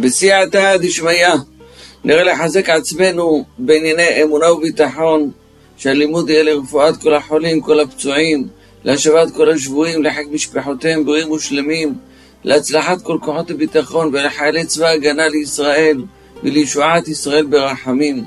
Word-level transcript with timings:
בסייעתא 0.00 0.76
דשמיא 0.76 1.26
נראה 2.04 2.22
לחזק 2.22 2.68
עצמנו 2.68 3.44
בענייני 3.58 4.22
אמונה 4.22 4.52
וביטחון 4.52 5.30
שהלימוד 5.76 6.30
יהיה 6.30 6.42
לרפואת 6.42 6.96
כל 6.96 7.14
החולים, 7.14 7.60
כל 7.60 7.80
הפצועים, 7.80 8.48
להשבת 8.84 9.34
כל 9.36 9.50
השבויים, 9.50 10.02
לחיק 10.02 10.28
משפחותיהם 10.32 11.04
בריאים 11.04 11.30
ושלמים, 11.30 11.94
להצלחת 12.44 13.02
כל 13.02 13.18
כוחות 13.20 13.50
הביטחון 13.50 14.08
ולחיילי 14.12 14.64
צבא 14.64 14.86
הגנה 14.88 15.28
לישראל 15.28 16.04
ולישועת 16.42 17.08
ישראל 17.08 17.46
ברחמים. 17.46 18.24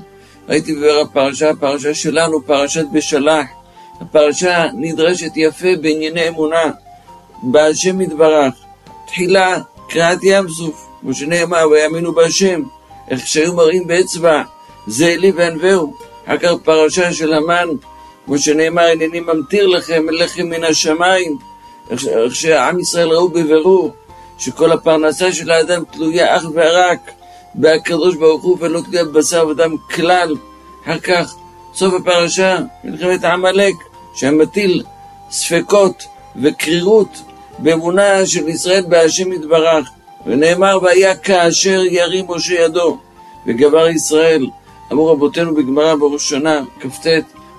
ראיתי 0.48 0.74
בפרשה, 0.74 1.50
הפרשה 1.50 1.94
שלנו, 1.94 2.46
פרשת 2.46 2.84
בשלח. 2.92 3.46
הפרשה 4.00 4.66
נדרשת 4.74 5.32
יפה 5.36 5.76
בענייני 5.80 6.28
אמונה, 6.28 6.70
בהשם 7.42 8.00
יתברך. 8.00 8.54
תחילה 9.06 9.58
קריאת 9.88 10.18
ים 10.22 10.48
סוף. 10.48 10.89
כמו 11.00 11.14
שנאמר, 11.14 11.68
ויאמינו 11.70 12.12
בהשם, 12.12 12.62
איך 13.08 13.26
שהיו 13.26 13.54
מראים 13.54 13.86
באצבע, 13.86 14.42
זה 14.86 15.06
אלי 15.06 15.30
וענווהו. 15.30 15.94
אחר 16.26 16.38
כך 16.38 16.50
פרשה 16.64 17.12
של 17.12 17.32
המן, 17.32 17.68
כמו 18.26 18.38
שנאמר, 18.38 18.82
הנני 18.82 19.20
ממטיר 19.20 19.66
לכם 19.66 20.06
לחם 20.10 20.42
מן 20.42 20.64
השמיים, 20.64 21.38
איך 21.90 22.00
שעם 22.34 22.80
ישראל 22.80 23.08
ראו 23.08 23.28
בבירור, 23.28 23.90
שכל 24.38 24.72
הפרנסה 24.72 25.32
של 25.32 25.50
האדם 25.50 25.82
תלויה 25.90 26.36
אך 26.36 26.44
ורק 26.54 27.10
בהקדוש 27.54 28.16
ברוך 28.16 28.42
הוא 28.42 28.56
ולא 28.60 28.80
תלויה 28.80 29.04
בבשר 29.04 29.46
ודם 29.46 29.76
כלל. 29.94 30.36
אחר 30.84 30.98
כך, 30.98 31.34
סוף 31.74 31.94
הפרשה, 31.94 32.58
מלחמת 32.84 33.24
עמלק, 33.24 33.74
שמטיל 34.14 34.82
ספקות 35.30 36.04
וקרירות 36.42 37.08
באמונה 37.58 38.26
של 38.26 38.48
ישראל 38.48 38.84
בהשם 38.88 39.32
יתברך. 39.32 39.88
ונאמר, 40.26 40.78
והיה 40.82 41.16
כאשר 41.16 41.82
ירים 41.84 42.24
משה 42.28 42.54
ידו, 42.54 42.98
וגבר 43.46 43.88
ישראל. 43.88 44.46
אמרו 44.92 45.06
רבותינו 45.06 45.54
בגמרא 45.54 45.94
בראש 45.94 46.28
שנה, 46.28 46.60
כ"ט, 46.80 47.06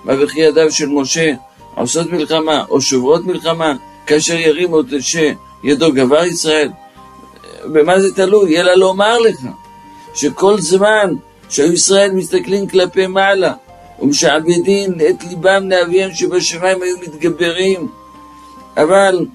מה 0.04 0.12
וכי 0.20 0.40
ידיו 0.40 0.70
של 0.70 0.88
משה 0.88 1.32
עושות 1.74 2.12
מלחמה 2.12 2.64
או 2.68 2.80
שוברות 2.80 3.26
מלחמה, 3.26 3.74
כאשר 4.06 4.34
ירים 4.34 4.70
משה 4.92 5.32
ידו 5.64 5.92
גבר 5.92 6.24
ישראל. 6.24 6.70
במה 7.64 8.00
זה 8.00 8.14
תלוי? 8.14 8.60
אלא 8.60 8.74
לומר 8.74 9.18
לך 9.18 9.40
שכל 10.14 10.60
זמן 10.60 11.14
שהיו 11.48 11.72
ישראל 11.72 12.12
מסתכלים 12.12 12.68
כלפי 12.68 13.06
מעלה 13.06 13.52
ומשעבדים 14.00 14.94
את 15.10 15.24
ליבם 15.24 15.70
לאביהם 15.70 16.14
שבשמיים 16.14 16.82
היו 16.82 16.96
מתגברים, 16.98 17.88
אבל 18.76 19.26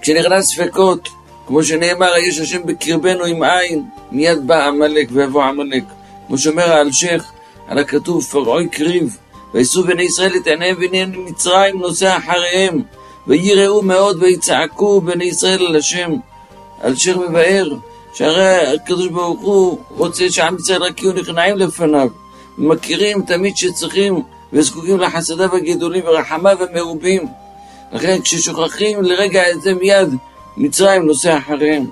כשנכנס 0.00 0.46
ספקות 0.46 1.08
כמו 1.52 1.62
שנאמר, 1.62 2.18
יש 2.18 2.40
השם 2.40 2.66
בקרבנו 2.66 3.24
עם 3.24 3.42
עין, 3.42 3.84
מיד 4.12 4.46
בא 4.46 4.66
עמלק 4.66 5.08
ויבוא 5.12 5.44
עמלק. 5.44 5.84
כמו 6.26 6.38
שאומר 6.38 6.72
האלשיך, 6.72 7.32
על 7.68 7.78
הכתוב, 7.78 8.24
פרעוי 8.24 8.68
קריב, 8.68 9.18
וישאו 9.54 9.82
בני 9.82 10.02
ישראל 10.02 10.36
את 10.36 10.46
עיניהם 10.46 10.76
ועיניהם 10.78 11.10
ממצרים 11.10 11.78
נוסע 11.78 12.16
אחריהם, 12.16 12.82
ויראו 13.26 13.82
מאוד 13.82 14.22
ויצעקו 14.22 15.00
בני 15.00 15.24
ישראל 15.24 15.66
על 15.66 15.76
השם. 15.76 16.12
אלשיך 16.84 17.16
מבאר, 17.16 17.72
שהרי 18.14 18.74
הקדוש 18.74 19.06
ברוך 19.06 19.40
הוא 19.40 19.78
רוצה 19.88 20.30
שעם 20.30 20.56
ישראל 20.56 20.82
רק 20.82 21.02
יהיו 21.02 21.12
נכנעים 21.12 21.56
לפניו, 21.56 22.08
ומכירים 22.58 23.22
תמיד 23.22 23.56
שצריכים 23.56 24.22
וזקוקים 24.52 24.98
לחסדיו 24.98 25.56
הגדולים 25.56 26.04
ורחמיו 26.04 26.58
המרובים. 26.62 27.26
לכן 27.92 28.20
כששוכחים 28.22 29.02
לרגע 29.02 29.50
את 29.50 29.62
זה 29.62 29.74
מיד 29.74 30.08
מצרים 30.56 31.06
נוסע 31.06 31.38
אחריהם. 31.38 31.86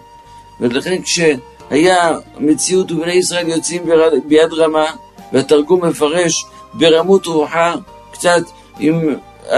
ולכן 0.61 1.03
כשהיה 1.03 2.12
מציאות 2.39 2.92
ובני 2.92 3.12
ישראל 3.12 3.48
יוצאים 3.48 3.83
ביד 4.25 4.53
רמה, 4.53 4.86
והתרגום 5.33 5.84
מפרש 5.84 6.47
ברמות 6.75 7.27
רוחה, 7.27 7.75
קצת 8.12 8.42
עם, 8.78 9.14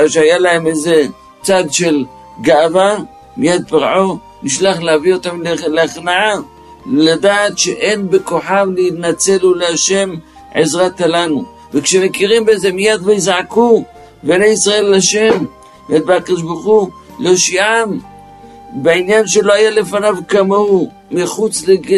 שהיה 0.08 0.38
להם 0.38 0.66
איזה 0.66 1.06
צד 1.42 1.64
של 1.70 2.04
גאווה, 2.42 2.96
מיד 3.36 3.68
פרעו 3.68 4.18
נשלח 4.42 4.80
להביא 4.80 5.14
אותם 5.14 5.42
להכנעה, 5.66 6.34
לדעת 6.86 7.58
שאין 7.58 8.10
בכוחם 8.10 8.72
להתנצל 8.74 9.46
ולהשם 9.46 10.14
עזרת 10.54 11.00
לנו. 11.00 11.44
וכשמכירים 11.74 12.44
בזה 12.44 12.72
מיד 12.72 13.00
ויזעקו 13.06 13.84
בני 14.22 14.46
ישראל 14.46 14.96
לשם, 14.96 15.44
ואת 15.88 16.02
הקדוש 16.08 16.42
ברוך 16.42 16.64
הוא 16.64 16.88
להושיעם 17.18 17.98
בעניין 18.72 19.26
שלא 19.26 19.52
היה 19.52 19.70
לפניו 19.70 20.14
כמוהו, 20.28 20.90
מחוץ 21.10 21.68
לג... 21.68 21.92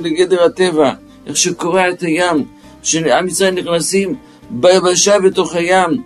לגדר 0.00 0.44
הטבע, 0.44 0.92
איך 1.26 1.36
שקורע 1.36 1.90
את 1.90 2.00
הים, 2.00 2.44
שעם 2.82 3.28
ישראל 3.28 3.54
נכנסים 3.54 4.14
ביבשה 4.50 5.18
בתוך 5.18 5.54
הים. 5.54 6.02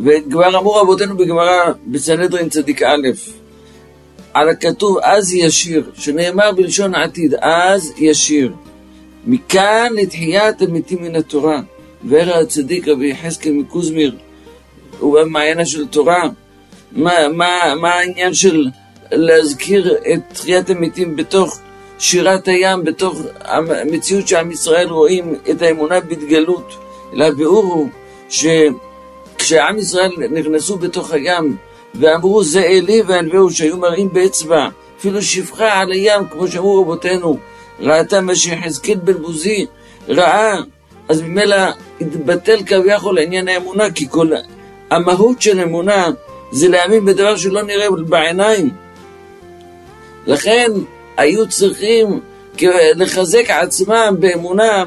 וכבר 0.00 0.58
אמרו 0.58 0.74
רבותינו 0.74 1.16
בגמרא 1.16 1.72
בסנהדרין 1.86 2.48
צדיק 2.48 2.82
א', 2.82 3.08
על 4.34 4.48
הכתוב 4.48 4.98
אז 5.02 5.34
ישיר, 5.34 5.90
שנאמר 5.94 6.52
בלשון 6.52 6.94
עתיד, 6.94 7.34
אז 7.40 7.92
ישיר. 7.96 8.52
מכאן 9.26 9.92
לתחיית 9.96 10.62
המתים 10.62 11.02
מן 11.02 11.16
התורה. 11.16 11.60
והרע 12.04 12.38
הצדיק 12.38 12.88
רבי 12.88 13.10
יחזקאל 13.10 13.52
מקוזמיר, 13.52 14.16
הוא 14.98 15.20
במעיינה 15.20 15.66
של 15.66 15.86
תורה, 15.86 16.28
מה, 16.92 17.28
מה, 17.28 17.74
מה 17.80 17.94
העניין 17.94 18.34
של 18.34 18.68
להזכיר 19.12 19.96
את 20.14 20.20
תחיית 20.32 20.70
המתים 20.70 21.16
בתוך 21.16 21.58
שירת 21.98 22.48
הים, 22.48 22.84
בתוך 22.84 23.20
המציאות 23.44 24.28
שעם 24.28 24.50
ישראל 24.50 24.88
רואים 24.88 25.34
את 25.50 25.62
האמונה 25.62 26.00
בהתגלות? 26.00 26.74
אלא 27.14 27.24
הביאור 27.24 27.64
הוא 27.64 27.88
שכשעם 28.28 29.78
ישראל 29.78 30.10
נכנסו 30.30 30.76
בתוך 30.76 31.12
הים 31.12 31.56
ואמרו 31.94 32.44
זה 32.44 32.62
אלי 32.62 33.02
וענווהו 33.06 33.50
שהיו 33.50 33.76
מראים 33.76 34.12
באצבע 34.12 34.68
אפילו 34.98 35.22
שפחה 35.22 35.72
על 35.72 35.92
הים 35.92 36.28
כמו 36.30 36.48
שאמרו 36.48 36.80
רבותינו 36.80 37.38
ראתה 37.80 38.20
מה 38.20 38.34
שיחזקאל 38.34 38.94
בן 38.94 39.12
בוזי 39.12 39.66
ראה 40.08 40.58
אז 41.08 41.20
ממילא 41.20 41.56
התבטל 42.00 42.62
כביכול 42.66 43.18
עניין 43.18 43.48
האמונה 43.48 43.90
כי 43.90 44.06
כל 44.10 44.30
המהות 44.90 45.42
של 45.42 45.60
אמונה 45.60 46.08
זה 46.52 46.68
להאמין 46.68 47.04
בדבר 47.04 47.36
שלא 47.36 47.62
נראה 47.62 47.90
בעיניים. 47.90 48.70
לכן 50.26 50.70
היו 51.16 51.48
צריכים 51.48 52.20
לחזק 52.96 53.50
עצמם 53.50 54.16
באמונה, 54.20 54.84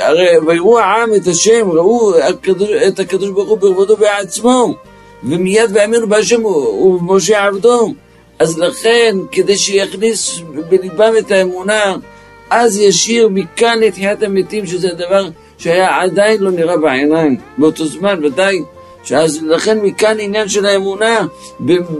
הרי 0.00 0.38
ויראו 0.46 0.78
העם 0.78 1.14
את 1.14 1.26
השם, 1.26 1.70
ראו 1.70 2.12
את 2.88 2.98
הקדוש 3.00 3.30
ברוך 3.30 3.48
הוא 3.48 3.58
בכבודו 3.58 3.96
בעצמו, 3.96 4.74
ומיד 5.24 5.70
והאמינו 5.74 6.08
בהשם 6.08 6.44
ובמשה 6.44 7.44
עבדו. 7.44 7.94
אז 8.38 8.58
לכן, 8.58 9.16
כדי 9.32 9.56
שיכניס 9.56 10.40
בליבם 10.68 11.12
את 11.18 11.30
האמונה, 11.30 11.96
אז 12.50 12.78
ישיר 12.78 13.28
מכאן 13.28 13.78
לתחיית 13.80 14.22
המתים, 14.22 14.66
שזה 14.66 14.88
דבר 14.88 15.28
שהיה 15.58 16.00
עדיין 16.00 16.40
לא 16.40 16.50
נראה 16.50 16.76
בעיניים. 16.76 17.36
באותו 17.58 17.86
זמן, 17.86 18.24
ודאי 18.24 18.58
שאז 19.04 19.42
לכן 19.42 19.78
מכאן 19.80 20.20
עניין 20.20 20.48
של 20.48 20.66
האמונה 20.66 21.26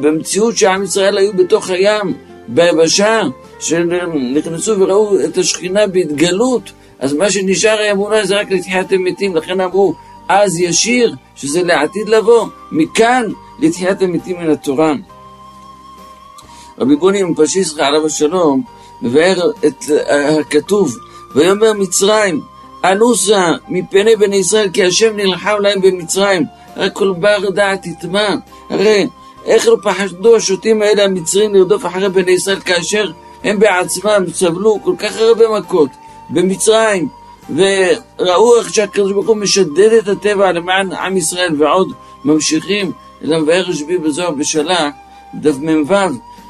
במציאות 0.00 0.56
שעם 0.56 0.82
ישראל 0.82 1.18
היו 1.18 1.32
בתוך 1.32 1.70
הים, 1.70 2.14
ביבשה, 2.48 3.22
שנכנסו 3.60 4.80
וראו 4.80 5.20
את 5.24 5.38
השכינה 5.38 5.86
בהתגלות, 5.86 6.72
אז 6.98 7.12
מה 7.12 7.30
שנשאר 7.30 7.78
האמונה 7.80 8.26
זה 8.26 8.40
רק 8.40 8.50
לתחיית 8.50 8.92
המתים, 8.92 9.36
לכן 9.36 9.60
אמרו 9.60 9.94
אז 10.28 10.58
ישיר, 10.58 11.14
שזה 11.36 11.62
לעתיד 11.62 12.08
לבוא, 12.08 12.46
מכאן 12.72 13.26
לתחיית 13.60 14.02
המתים 14.02 14.36
מן 14.38 14.50
התורה. 14.50 14.92
רבי 16.78 16.96
בוני 16.96 17.22
מפשיסחה 17.22 17.86
עליו 17.86 18.06
השלום 18.06 18.62
מבאר 19.02 19.50
את 19.66 19.84
הכתוב, 20.40 20.96
ויאמר 21.34 21.72
מצרים, 21.72 22.40
אנוסה 22.84 23.52
מפני 23.68 24.16
בני 24.16 24.36
ישראל 24.36 24.68
כי 24.72 24.84
השם 24.84 25.16
נלחם 25.16 25.56
להם 25.60 25.80
במצרים 25.80 26.42
הרי 26.76 26.88
כל 26.92 27.12
בר 27.18 27.50
דעת 27.50 27.86
יטמע. 27.86 28.34
הרי 28.70 29.06
איך 29.44 29.68
לא 29.68 29.76
פחדו 29.82 30.36
השוטים 30.36 30.82
האלה 30.82 31.04
המצרים 31.04 31.54
לרדוף 31.54 31.86
אחרי 31.86 32.08
בני 32.08 32.32
ישראל 32.32 32.60
כאשר 32.60 33.10
הם 33.44 33.58
בעצמם 33.58 34.24
סבלו 34.32 34.78
כל 34.84 34.94
כך 34.98 35.16
הרבה 35.16 35.58
מכות 35.58 35.90
במצרים 36.30 37.08
וראו 37.56 38.58
איך 38.58 38.74
שהקדוש 38.74 39.12
ברוך 39.12 39.28
הוא 39.28 39.36
משדד 39.36 39.92
את 39.92 40.08
הטבע 40.08 40.52
למען 40.52 40.92
עם 40.92 41.16
ישראל 41.16 41.62
ועוד 41.62 41.92
ממשיכים 42.24 42.92
אלא 43.24 43.40
מבאר 43.40 43.62
רשב"י 43.62 43.98
בזוהר 43.98 44.30
בשלח 44.30 44.94
דף 45.34 45.54
מ"ו 45.60 45.94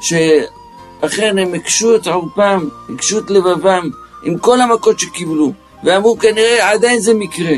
שאכן 0.01 1.37
הם 1.37 1.53
הקשו 1.53 1.95
את 1.95 2.07
עורפם, 2.07 2.67
הקשו 2.95 3.19
את 3.19 3.29
לבבם 3.29 3.89
עם 4.23 4.37
כל 4.37 4.61
המכות 4.61 4.99
שקיבלו 4.99 5.51
ואמרו 5.83 6.17
כנראה 6.19 6.71
עדיין 6.71 6.99
זה 6.99 7.13
מקרה 7.13 7.55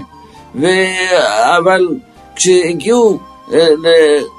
ו... 0.55 0.67
אבל 1.57 1.87
כשהגיעו 2.35 3.19
אה, 3.53 3.67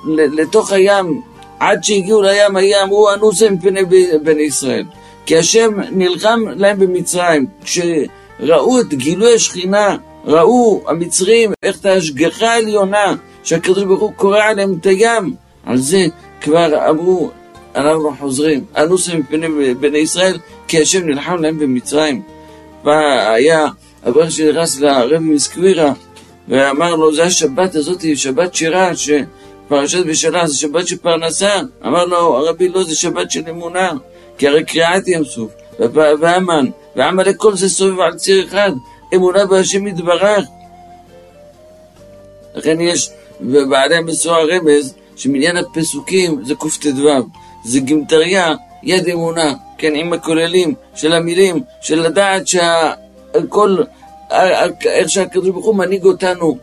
לתוך 0.07 0.73
הים 0.73 1.21
עד 1.61 1.85
שהגיעו 1.85 2.23
לים 2.23 2.57
היה 2.57 2.83
אמרו 2.83 3.13
אנוסה 3.15 3.51
מפני 3.51 3.81
בני 4.23 4.43
ישראל. 4.43 4.85
כי 5.27 5.37
השם 5.37 5.71
נלחם 5.91 6.41
להם 6.57 6.79
במצרים. 6.79 7.47
כשראו 7.65 8.81
את 8.81 8.95
גילוי 8.95 9.35
השכינה, 9.35 9.97
ראו 10.25 10.83
המצרים 10.87 11.53
איך 11.63 11.81
את 11.81 11.87
ההשגחה 11.87 12.51
העליונה 12.51 13.15
שהקדוש 13.43 13.85
ברוך 13.85 14.01
הוא 14.01 14.13
קורא 14.13 14.41
עליהם 14.43 14.75
את 14.81 14.87
הים. 14.87 15.35
על 15.67 15.77
זה 15.77 16.07
כבר 16.41 16.91
אמרו, 16.91 17.31
אנחנו 17.75 18.13
חוזרים, 18.19 18.65
אנוסה 18.77 19.17
מפני 19.17 19.75
בני 19.75 19.99
ישראל, 19.99 20.39
כי 20.69 20.83
השם 20.83 21.07
נלחם 21.07 21.37
להם 21.37 21.59
במצרים. 21.59 22.23
והיה 22.85 23.67
אברך 24.09 24.31
שנכנס 24.31 24.81
לרב 24.81 25.19
מסקווירה 25.19 25.93
ואמר 26.49 26.95
לו, 26.95 27.15
זה 27.15 27.25
השבת 27.25 27.75
הזאת, 27.75 28.05
שבת 28.15 28.55
שירה, 28.55 28.91
שפרשת 28.97 30.07
בשלה 30.07 30.47
זה 30.47 30.57
שבת 30.57 30.87
של 30.87 30.97
פרנסה. 30.97 31.61
אמר 31.87 32.05
לו, 32.05 32.17
הרבי 32.17 32.69
לא, 32.69 32.85
זה 32.85 32.97
שבת 32.97 33.31
של 33.31 33.43
אמונה, 33.51 33.93
כי 34.39 34.49
הרי 34.49 34.65
קריעת 34.65 35.09
ים 35.09 35.25
סוף, 35.25 35.51
והמן, 36.21 36.67
ועמלק 36.97 37.37
כל 37.37 37.57
זה 37.57 37.69
סובב 37.69 38.01
על 38.01 38.15
ציר 38.15 38.45
אחד, 38.45 38.73
אמונה 39.15 39.47
בהשם 39.47 39.87
יתברך. 39.87 40.45
לכן 42.55 42.81
יש 42.81 43.11
בבעלי 43.41 43.97
המסורה 43.97 44.39
רמז, 44.45 44.95
שמניין 45.17 45.57
הפסוקים 45.57 46.45
זה 46.45 46.55
קט"ו, 46.55 47.09
זה 47.65 47.81
גימטריה, 47.81 48.55
יד 48.83 49.09
אמונה, 49.09 49.55
כן, 49.79 49.95
עם 49.95 50.13
הכוללים 50.13 50.75
של 50.95 51.13
המילים, 51.13 51.63
של 51.81 52.01
לדעת 52.01 52.49
שהכל, 52.49 53.77
איך 54.85 55.09
שהקדוש 55.09 55.49
ברוך 55.49 55.67
הוא 55.67 55.75
מנהיג 55.75 56.05
אותנו, 56.05 56.59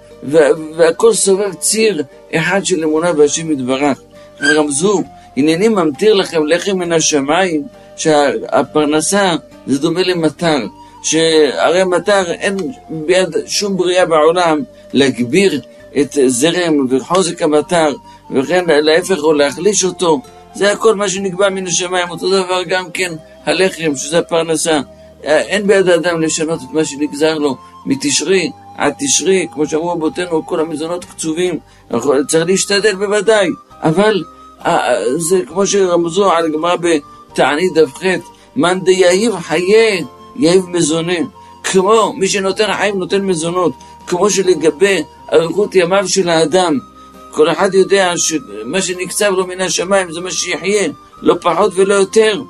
והכל 0.77 1.13
סובב 1.13 1.53
ציר 1.53 2.03
אחד 2.35 2.65
של 2.65 2.83
אמונה 2.83 3.13
בהשם 3.13 3.51
יתברך. 3.51 4.01
רמזו, 4.41 5.03
הנני 5.37 5.67
ממטיר 5.67 6.13
לכם 6.13 6.45
לחם 6.45 6.77
מן 6.77 6.91
השמיים, 6.91 7.63
שהפרנסה 7.95 9.35
זה 9.67 9.79
דומה 9.79 10.01
למטר, 10.03 10.57
שהרי 11.03 11.83
מטר 11.83 12.31
אין 12.31 12.57
ביד 12.89 13.35
שום 13.45 13.77
בריאה 13.77 14.05
בעולם 14.05 14.63
להגביר 14.93 15.61
את 15.97 16.17
זרם 16.27 16.87
וחוזק 16.89 17.41
המטר, 17.41 17.93
וכן 18.35 18.65
להפך 18.67 19.17
או 19.23 19.33
להחליש 19.33 19.83
אותו. 19.83 20.21
זה 20.53 20.71
הכל 20.71 20.95
מה 20.95 21.09
שנקבע 21.09 21.49
מן 21.49 21.67
השמיים, 21.67 22.09
אותו 22.09 22.29
דבר 22.29 22.63
גם 22.63 22.91
כן 22.91 23.13
הלחם, 23.45 23.95
שזה 23.95 24.19
הפרנסה. 24.19 24.79
אין 25.23 25.67
ביד 25.67 25.89
האדם 25.89 26.21
לשנות 26.21 26.59
את 26.59 26.73
מה 26.73 26.85
שנגזר 26.85 27.37
לו 27.37 27.57
מתשרי 27.85 28.51
עד 28.77 28.93
תשרי, 28.99 29.47
כמו 29.53 29.65
שאמרו 29.65 29.89
רבותינו, 29.89 30.45
כל 30.45 30.59
המזונות 30.59 31.05
קצובים, 31.05 31.59
צריך 32.27 32.47
להשתדל 32.47 32.95
בוודאי, 32.95 33.47
אבל 33.81 34.23
זה 35.17 35.41
כמו 35.47 35.67
שרמזו 35.67 36.31
על 36.31 36.45
הגמרא 36.45 36.75
בתענית 36.75 37.73
דף 37.73 37.97
ח', 37.97 38.03
מאן 38.55 38.79
דיהיב 38.79 39.35
חיי 39.39 40.03
יהיב 40.35 40.65
מזונה. 40.69 41.13
כמו 41.63 42.13
מי 42.13 42.27
שנותן 42.27 42.73
חיים 42.73 42.99
נותן 42.99 43.25
מזונות, 43.25 43.73
כמו 44.07 44.29
שלגבי 44.29 45.03
אריכות 45.33 45.75
ימיו 45.75 46.07
של 46.07 46.29
האדם, 46.29 46.79
כל 47.31 47.51
אחד 47.51 47.73
יודע 47.73 48.13
שמה 48.17 48.81
שנקצב 48.81 49.31
לו 49.31 49.47
מן 49.47 49.61
השמיים 49.61 50.11
זה 50.11 50.21
מה 50.21 50.31
שיחיה, 50.31 50.87
לא 51.21 51.35
פחות 51.41 51.71
ולא 51.75 51.93
יותר. 51.93 52.41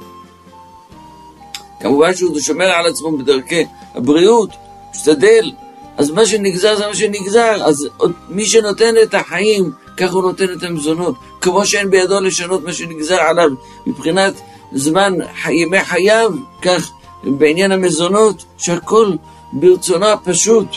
כמובן 1.84 2.16
שהוא 2.16 2.40
שומר 2.40 2.66
על 2.66 2.86
עצמו 2.86 3.18
בדרכי 3.18 3.66
הבריאות, 3.96 4.50
משתדל, 4.92 5.52
אז 5.98 6.12
מה 6.12 6.26
שנגזר 6.26 6.76
זה 6.76 6.88
מה 6.88 6.96
שנגזר, 6.96 7.64
אז 7.66 7.88
מי 8.30 8.46
שנותן 8.46 8.94
את 9.04 9.14
החיים, 9.14 9.72
כך 9.98 10.14
הוא 10.14 10.22
נותן 10.22 10.46
את 10.58 10.64
המזונות, 10.64 11.16
כמו 11.42 11.66
שאין 11.66 11.90
בידו 11.90 12.20
לשנות 12.20 12.64
מה 12.64 12.74
שנגזר 12.74 13.22
עליו 13.22 13.50
מבחינת 13.88 14.34
זמן 14.74 15.14
ימי 15.50 15.84
חייו, 15.84 16.32
כך 16.62 16.92
בעניין 17.24 17.72
המזונות, 17.72 18.44
שהכל 18.58 19.12
ברצונו 19.54 20.06
הפשוט, 20.06 20.68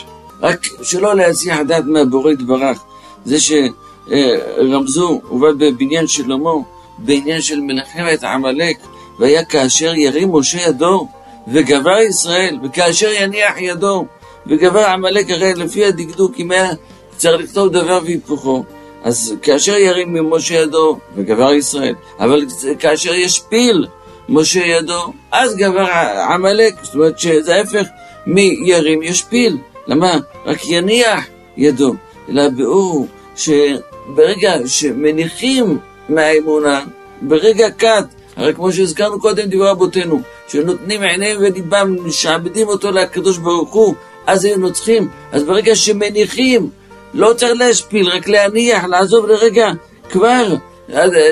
רק 0.41 0.67
שלא 0.83 1.15
להסיח 1.15 1.59
דעת 1.59 1.83
מהבורא 1.85 2.31
יתברך. 2.31 2.83
זה 3.25 3.37
שרמזו, 3.39 5.21
ובא 5.31 5.51
בבניין 5.51 6.07
שלמה, 6.07 6.51
בעניין 6.97 7.41
של 7.41 7.59
מלחמת 7.59 8.23
עמלק, 8.23 8.77
והיה 9.19 9.45
כאשר 9.45 9.95
ירים 9.95 10.31
משה 10.31 10.61
ידו, 10.61 11.07
וגבר 11.47 11.99
ישראל, 11.99 12.57
וכאשר 12.63 13.09
יניח 13.11 13.57
ידו, 13.57 14.05
וגבר 14.47 14.85
עמלק, 14.85 15.29
הרי 15.29 15.53
לפי 15.53 15.85
הדקדוק, 15.85 16.31
אם 16.39 16.51
היה 16.51 16.69
צריך 17.17 17.41
לכתוב 17.41 17.69
דבר 17.69 17.99
והיפוכו, 18.03 18.63
אז 19.03 19.35
כאשר 19.41 19.77
ירים 19.77 20.13
ממשה 20.13 20.55
ידו, 20.55 20.97
וגבר 21.15 21.53
ישראל, 21.53 21.95
אבל 22.19 22.45
כאשר 22.79 23.13
ישפיל 23.13 23.87
משה 24.29 24.59
ידו, 24.59 25.13
אז 25.31 25.55
גבר 25.55 25.85
עמלק, 26.29 26.75
זאת 26.81 26.95
אומרת 26.95 27.19
שזה 27.19 27.55
ההפך 27.55 27.87
מירים 28.27 29.03
ישפיל. 29.03 29.57
למה? 29.87 30.17
רק 30.45 30.67
יניח 30.67 31.25
ידו. 31.57 31.93
אלא 32.29 32.41
הביאור 32.41 33.07
שברגע 33.35 34.53
שמניחים 34.65 35.77
מהאמונה, 36.09 36.85
ברגע 37.21 37.69
קט, 37.69 38.05
הרי 38.37 38.53
כמו 38.53 38.71
שהזכרנו 38.71 39.19
קודם 39.19 39.45
דברי 39.49 39.69
רבותינו, 39.69 40.21
שנותנים 40.47 41.01
עיניהם 41.01 41.37
וליבם, 41.39 41.95
משעבדים 42.07 42.67
אותו 42.67 42.91
לקדוש 42.91 43.37
ברוך 43.37 43.73
הוא, 43.73 43.95
אז 44.27 44.45
היו 44.45 44.57
נוצחים. 44.57 45.09
אז 45.31 45.43
ברגע 45.43 45.75
שמניחים, 45.75 46.69
לא 47.13 47.33
צריך 47.33 47.59
להשפיל, 47.59 48.09
רק 48.09 48.27
להניח, 48.27 48.83
לעזוב 48.83 49.25
לרגע, 49.25 49.71
כבר 50.09 50.55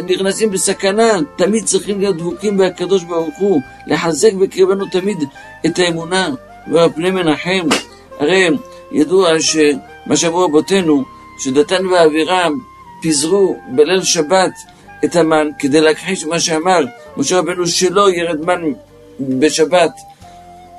נכנסים 0.07 0.51
בסכנה, 0.51 1.11
תמיד 1.35 1.65
צריכים 1.65 1.99
להיות 1.99 2.17
דבוקים 2.17 2.57
בהקדוש 2.57 3.03
ברוך 3.03 3.39
הוא, 3.39 3.61
לחזק 3.87 4.33
בקרבנו 4.33 4.85
תמיד 4.91 5.17
את 5.65 5.79
האמונה 5.79 6.29
והפני 6.71 7.11
מנחם. 7.11 7.67
הרי 8.19 8.49
ידוע 8.91 9.39
שמה 9.39 10.15
שאמרו 10.15 10.43
רבותינו, 10.43 11.03
שדתן 11.43 11.85
ואבירם 11.87 12.59
פיזרו 13.01 13.55
בליל 13.75 14.03
שבת 14.03 14.51
את 15.05 15.15
המן 15.15 15.49
כדי 15.59 15.81
להכחיש 15.81 16.25
מה 16.25 16.39
שאמר 16.39 16.85
משה 17.17 17.39
רבנו 17.39 17.67
שלא 17.67 18.11
ירד 18.11 18.45
מן 18.45 18.73
בשבת. 19.19 19.91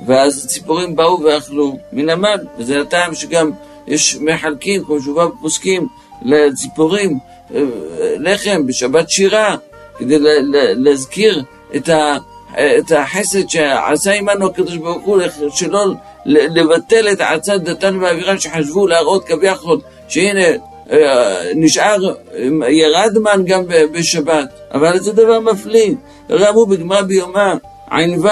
ואז 0.06 0.44
הציפורים 0.44 0.96
באו 0.96 1.20
ואכלו 1.22 1.78
מן 1.92 2.08
המן 2.08 2.36
וזה 2.58 2.80
הטעם 2.80 3.14
שגם 3.14 3.50
יש 3.86 4.16
מחלקים 4.20 4.84
כמו 4.84 5.00
שהובא 5.00 5.26
בפוסקים 5.26 5.88
לציפורים 6.22 7.18
אה, 7.54 7.60
לחם 8.18 8.66
בשבת 8.66 9.10
שירה 9.10 9.56
כדי 9.98 10.16
להזכיר 10.74 11.44
את, 11.76 11.88
ה, 11.88 12.16
את 12.52 12.92
החסד 12.92 13.48
שעשה 13.48 14.12
עמנו 14.12 14.46
הקדוש 14.46 14.76
ברוך 14.76 15.04
הוא 15.04 15.20
שלא 15.50 15.86
לבטל 16.26 17.08
את 17.12 17.20
עצת 17.20 17.60
דתן 17.60 17.96
ואבירן 17.96 18.38
שחשבו 18.38 18.86
להראות 18.86 19.24
כביכול 19.24 19.80
שהנה 20.08 20.46
נשאר, 21.54 22.14
ירד 22.68 23.18
מן 23.18 23.44
גם 23.46 23.62
בשבת, 23.92 24.48
אבל 24.74 24.98
זה 25.00 25.12
דבר 25.12 25.40
מפליא. 25.40 25.94
ראו 26.30 26.66
בגמרא 26.66 27.00
ביומא, 27.02 27.54
ע"ו, 27.90 28.28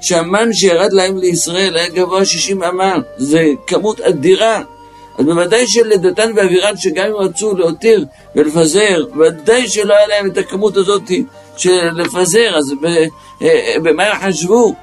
שהמן 0.00 0.52
שירד 0.52 0.92
להם 0.92 1.18
לישראל 1.18 1.76
היה 1.76 1.88
גבוה 1.88 2.24
60 2.24 2.62
אמה, 2.62 2.98
זה 3.16 3.44
כמות 3.66 4.00
אדירה. 4.00 4.62
אז 5.18 5.24
בוודאי 5.24 5.66
שלדתן 5.66 6.30
ואבירן, 6.36 6.76
שגם 6.76 7.06
אם 7.06 7.14
רצו 7.14 7.56
להותיר 7.56 8.04
ולפזר, 8.36 9.04
ודאי 9.20 9.68
שלא 9.68 9.94
היה 9.94 10.06
להם 10.06 10.26
את 10.26 10.38
הכמות 10.38 10.76
הזאת 10.76 11.02
של 11.56 11.90
לפזר, 11.94 12.56
אז 12.56 12.74
אה, 13.42 13.74
במה 13.82 14.04
חשבו? 14.22 14.74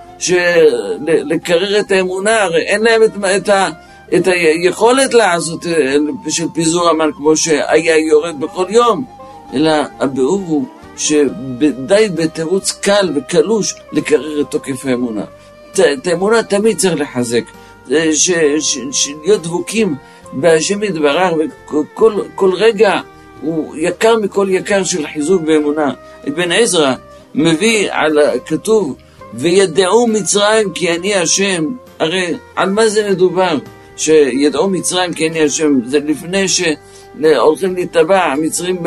לקרר 1.02 1.80
את 1.80 1.92
האמונה, 1.92 2.44
הרי 2.44 2.62
אין 2.62 2.82
להם 2.82 3.04
את, 3.04 3.12
את, 3.38 3.50
ה, 3.50 3.70
את 4.16 4.28
היכולת 4.28 5.14
לעשות 5.14 5.68
אה, 5.68 5.96
של 6.30 6.46
פיזור 6.54 6.90
המן 6.90 7.10
כמו 7.18 7.38
שהיה 7.38 7.98
יורד 7.98 8.40
בכל 8.40 8.66
יום, 8.70 9.06
אלא 9.54 9.72
הביאור 10.00 10.44
הוא 10.48 10.66
שדי 10.98 12.10
בתירוץ 12.16 12.72
קל 12.72 13.10
וקלוש 13.16 13.76
לקרר 13.92 14.42
את 14.42 14.46
תוקף 14.52 14.86
האמונה. 14.86 15.24
את 15.72 16.08
האמונה 16.08 16.44
תמיד 16.44 16.78
צריך 16.78 17.00
לחזק, 17.00 17.44
להיות 17.88 19.42
דבוקים 19.42 19.96
בהשם 20.34 20.84
יתברך, 20.84 21.34
וכל 21.68 22.54
רגע 22.54 23.00
הוא 23.42 23.76
יקר 23.76 24.16
מכל 24.18 24.48
יקר 24.50 24.84
של 24.84 25.08
חיזוק 25.14 25.42
באמונה. 25.42 25.92
בן 26.28 26.52
עזרא 26.52 26.94
מביא 27.36 27.88
על, 27.92 28.18
כתוב, 28.46 28.96
וידעו 29.34 30.08
מצרים 30.08 30.74
כי 30.74 30.96
אני 30.96 31.16
השם, 31.16 31.66
הרי 32.00 32.34
על 32.56 32.70
מה 32.70 32.88
זה 32.88 33.10
מדובר? 33.10 33.58
שידעו 34.00 34.70
מצרים 34.70 35.14
כי 35.14 35.28
אני 35.28 35.44
השם, 35.44 35.80
זה 35.86 36.00
לפני 36.00 36.46
שהולכים 36.48 37.76
להיטבע 37.76 38.24
המצרים 38.24 38.84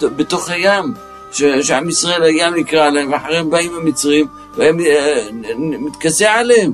בתוך 0.00 0.50
הים, 0.50 0.84
שעם 1.62 1.88
ישראל 1.88 2.22
הים 2.22 2.54
נקרא 2.54 2.90
להם, 2.90 3.12
ואחריהם 3.12 3.50
באים 3.50 3.74
המצרים, 3.74 4.26
והם 4.56 4.80
אה, 4.80 5.24
מתכסה 5.58 6.32
עליהם. 6.32 6.72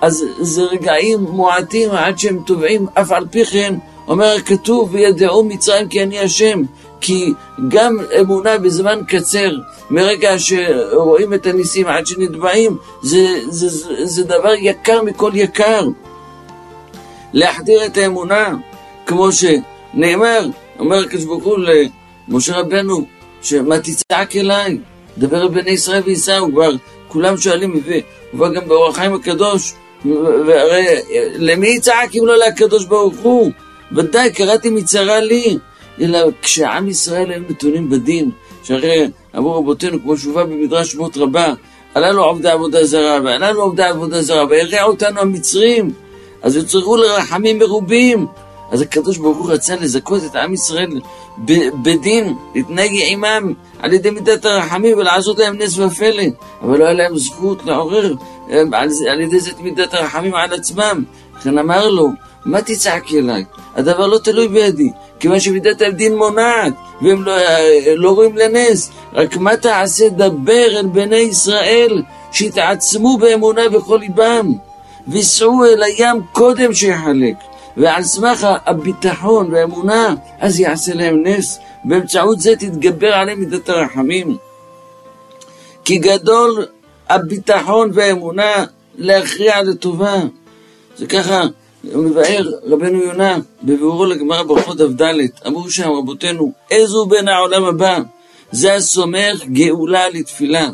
אז 0.00 0.24
זה 0.40 0.62
רגעים 0.62 1.20
מועטים 1.20 1.90
עד 1.90 2.18
שהם 2.18 2.38
טובעים, 2.46 2.86
אף 2.94 3.12
על 3.12 3.26
פי 3.30 3.44
כן 3.44 3.74
אומר 4.08 4.34
הכתוב 4.38 4.88
וידעו 4.94 5.44
מצרים 5.44 5.88
כי 5.88 6.02
אני 6.02 6.18
השם, 6.18 6.62
כי 7.00 7.32
גם 7.68 7.98
אמונה 8.20 8.58
בזמן 8.58 9.00
קצר, 9.08 9.50
מרגע 9.90 10.34
שרואים 10.38 11.34
את 11.34 11.46
הניסים 11.46 11.86
עד 11.86 12.06
שנתבעים, 12.06 12.76
זה, 13.02 13.40
זה, 13.48 13.68
זה, 13.68 14.06
זה 14.06 14.24
דבר 14.24 14.54
יקר 14.58 15.02
מכל 15.02 15.30
יקר. 15.34 15.88
להחדיר 17.32 17.86
את 17.86 17.96
האמונה, 17.96 18.54
כמו 19.06 19.28
שנאמר, 19.32 20.46
אומר 20.78 20.98
הקדוש 20.98 21.24
ברוך 21.24 21.44
הוא 21.44 21.58
למשה 22.28 22.58
רבנו, 22.58 23.06
שמה 23.42 23.78
תצעק 23.78 24.36
אליי? 24.36 24.78
דבר 25.18 25.48
בני 25.48 25.70
ישראל 25.70 26.02
וייסעו, 26.04 26.52
כבר 26.52 26.70
כולם 27.08 27.36
שואלים, 27.36 27.82
ובא 28.34 28.48
גם 28.48 28.68
באור 28.68 28.88
החיים 28.88 29.14
הקדוש, 29.14 29.72
והרי 30.46 30.86
למי 31.36 31.68
יצעק 31.68 32.16
אם 32.16 32.26
לא 32.26 32.38
לקדוש 32.38 32.84
ברוך 32.84 33.16
הוא? 33.22 33.52
ודאי, 33.92 34.32
קראתי 34.32 34.70
מצרה 34.70 35.20
לי. 35.20 35.58
אלא 36.00 36.18
כשעם 36.42 36.88
ישראל 36.88 37.30
היו 37.30 37.42
נתונים 37.48 37.90
בדין, 37.90 38.30
שהרי 38.62 39.08
אמרו 39.36 39.58
רבותינו, 39.58 40.02
כמו 40.02 40.16
שהובא 40.16 40.44
במדרש 40.44 40.92
שמות 40.92 41.16
רבה, 41.16 41.54
הללו 41.94 42.24
עובדי 42.24 42.48
עבודה 42.48 42.84
זרה, 42.84 43.18
והללו 43.24 43.62
עובדי 43.62 43.82
עבודה 43.82 44.22
זרה, 44.22 44.44
וירע 44.50 44.82
אותנו 44.82 45.20
המצרים. 45.20 45.90
אז 46.42 46.56
יצרכו 46.56 46.96
לרחמים 46.96 47.58
מרובים. 47.58 48.26
אז 48.72 48.80
הקדוש 48.80 49.18
ברוך 49.18 49.38
הוא 49.38 49.50
רצה 49.50 49.76
לזכות 49.76 50.24
את 50.24 50.36
עם 50.36 50.54
ישראל 50.54 51.00
בדין, 51.82 52.34
להתנהג 52.54 52.90
עימם 52.90 53.52
על 53.78 53.92
ידי 53.92 54.10
מידת 54.10 54.44
הרחמים 54.44 54.98
ולעשות 54.98 55.38
להם 55.38 55.58
נס 55.58 55.78
ופלא, 55.78 56.22
אבל 56.62 56.78
לא 56.78 56.84
היה 56.84 56.92
להם 56.92 57.18
זכות 57.18 57.64
לעורר 57.64 58.14
אה, 58.50 58.62
על, 58.72 58.88
על 59.10 59.20
ידי 59.20 59.40
זה 59.40 59.50
את 59.50 59.60
מידת 59.60 59.94
הרחמים 59.94 60.34
על 60.34 60.52
עצמם. 60.52 61.04
לכן 61.36 61.58
אמר 61.58 61.88
לו, 61.88 62.08
מה 62.44 62.62
תצעק 62.62 63.12
אליי? 63.12 63.44
הדבר 63.76 64.06
לא 64.06 64.18
תלוי 64.18 64.48
בידי, 64.48 64.90
כיוון 65.20 65.40
שמידת 65.40 65.82
הדין 65.82 66.16
מונעת, 66.16 66.72
והם 67.02 67.22
לא, 67.22 67.36
לא 67.96 68.10
רואים 68.10 68.36
לנס. 68.36 68.90
רק 69.12 69.36
מה 69.36 69.56
תעשה? 69.56 70.08
דבר 70.08 70.78
אל 70.78 70.86
בני 70.86 71.16
ישראל, 71.16 72.02
שיתעצמו 72.32 73.18
באמונה 73.18 73.68
בכל 73.68 73.96
ליבם, 73.96 74.52
ויסעו 75.08 75.64
אל 75.64 75.82
הים 75.82 76.20
קודם 76.32 76.74
שיחלק. 76.74 77.34
ועל 77.76 78.02
סמך 78.02 78.46
הביטחון 78.66 79.54
והאמונה, 79.54 80.14
אז 80.40 80.60
יעשה 80.60 80.94
להם 80.94 81.22
נס. 81.26 81.58
באמצעות 81.84 82.40
זה 82.40 82.56
תתגבר 82.56 83.12
עליהם 83.12 83.40
מידת 83.40 83.68
הרחמים. 83.68 84.36
כי 85.84 85.98
גדול 85.98 86.66
הביטחון 87.08 87.90
והאמונה 87.94 88.64
להכריע 88.98 89.62
לטובה. 89.62 90.16
זה 90.96 91.06
ככה 91.06 91.42
מבאר 91.84 92.50
רבנו 92.66 92.98
יונה 92.98 93.38
בביאורו 93.62 94.04
לגמרא 94.04 94.42
ברכות 94.42 94.78
כ"ד, 94.78 95.02
אמרו 95.46 95.70
שם 95.70 95.90
רבותינו, 95.90 96.52
איזו 96.70 97.06
בן 97.06 97.28
העולם 97.28 97.64
הבא? 97.64 97.98
זה 98.52 98.74
הסומך 98.74 99.44
גאולה 99.52 100.08
לתפילה. 100.08 100.68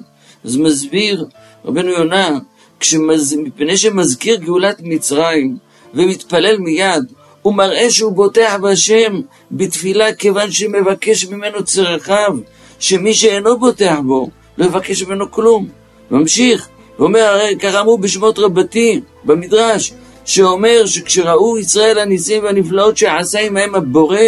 אז 0.44 0.56
מסביר 0.56 1.26
רבנו 1.64 1.90
יונה, 1.90 2.38
כשמז... 2.80 3.37
מפני 3.42 3.76
שמזכיר 3.76 4.37
גאולת 4.37 4.80
מצרים 4.82 5.56
ומתפלל 5.94 6.58
מיד, 6.58 7.04
הוא 7.42 7.54
מראה 7.54 7.90
שהוא 7.90 8.12
בוטח 8.12 8.56
בהשם 8.61 9.20
בתפילה 9.50 10.12
כיוון 10.12 10.50
שמבקש 10.50 11.25
ממנו 11.25 11.64
צרכיו, 11.64 12.37
שמי 12.78 13.14
שאינו 13.14 13.58
בוטח 13.58 13.97
בו, 14.06 14.30
לא 14.58 14.64
יבקש 14.64 15.02
ממנו 15.02 15.30
כלום. 15.30 15.68
ממשיך, 16.11 16.68
ואומר, 16.99 17.20
הרי 17.20 17.56
ככה 17.61 17.80
אמרו 17.80 17.99
בשמות 17.99 18.38
רבתי, 18.38 19.00
במדרש, 19.25 19.92
שאומר 20.25 20.87
שכשראו 20.87 21.58
ישראל 21.58 21.99
הניסים 21.99 22.44
והנפלאות 22.44 22.97
שעשה 22.97 23.40
עמהם 23.40 23.75
הבורא, 23.75 24.18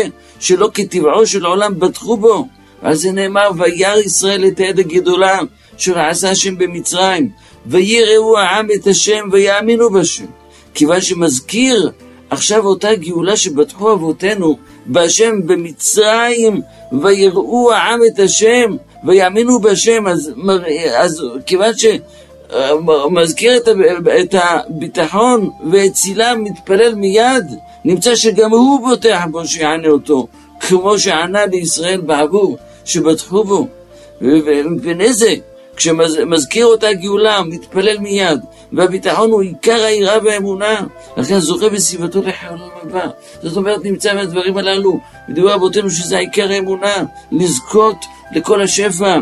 שלא 0.40 0.71
כטבעו 0.75 1.26
של 1.26 1.47
עולם 1.47 1.78
בטחו 1.78 2.16
בו. 2.16 2.49
על 2.83 2.95
זה 2.95 3.12
נאמר, 3.12 3.50
וירא 3.59 3.97
ישראל 3.97 4.47
את 4.47 4.61
העד 4.61 4.78
הגדולה, 4.78 5.40
שראה 5.81 6.11
השם 6.31 6.59
במצרים, 6.59 7.31
ויראו 7.67 8.39
העם 8.39 8.67
את 8.75 8.87
השם 8.87 9.29
ויאמינו 9.33 9.91
בשם. 9.91 10.25
כיוון 10.75 11.01
שמזכיר 11.01 11.91
עכשיו 12.31 12.67
אותה 12.67 12.95
גאולה 12.95 13.37
שבטחו 13.37 13.93
אבותינו 13.93 14.57
בהשם 14.87 15.47
במצרים, 15.47 16.61
ויראו 17.03 17.73
העם 17.73 18.01
את 18.07 18.19
השם 18.19 18.77
ויאמינו 19.05 19.61
בשם, 19.61 20.07
אז, 20.07 20.33
אז 20.97 21.23
כיוון 21.47 21.77
ש... 21.77 21.87
מזכיר 23.11 23.57
את, 23.57 23.69
את 24.21 24.35
הביטחון 24.39 25.51
ואצילה 25.71 26.35
מתפלל 26.35 26.95
מיד, 26.95 27.47
נמצא 27.85 28.15
שגם 28.15 28.51
הוא 28.51 28.81
בוטח 28.81 29.23
בו 29.31 29.47
שיענה 29.47 29.89
אותו, 29.89 30.27
כמו 30.61 30.99
שענה 30.99 31.47
לישראל 31.47 32.01
בעבור, 32.01 32.57
שבטחו 32.85 33.45
בו. 33.45 33.67
ומפני 34.21 35.13
זה, 35.13 35.35
כשמזכיר 35.81 36.67
אותה 36.67 36.93
גאולה, 36.93 37.43
מתפלל 37.43 37.99
מיד, 37.99 38.41
והביטחון 38.73 39.31
הוא 39.31 39.43
עיקר 39.43 39.85
היראה 39.85 40.19
והאמונה, 40.25 40.81
לכן 41.17 41.39
זוכה 41.39 41.69
בסביבתו 41.69 42.21
לחיי 42.21 42.49
העולם 42.49 42.69
הבא. 42.83 43.07
זאת 43.43 43.57
אומרת, 43.57 43.85
נמצא 43.85 44.15
מהדברים 44.15 44.57
הללו, 44.57 45.01
בדברי 45.29 45.55
אבותינו 45.55 45.91
שזה 45.91 46.19
עיקר 46.19 46.51
האמונה, 46.51 47.05
לזכות 47.33 47.97
לכל 48.35 48.63
השפע. 48.63 49.19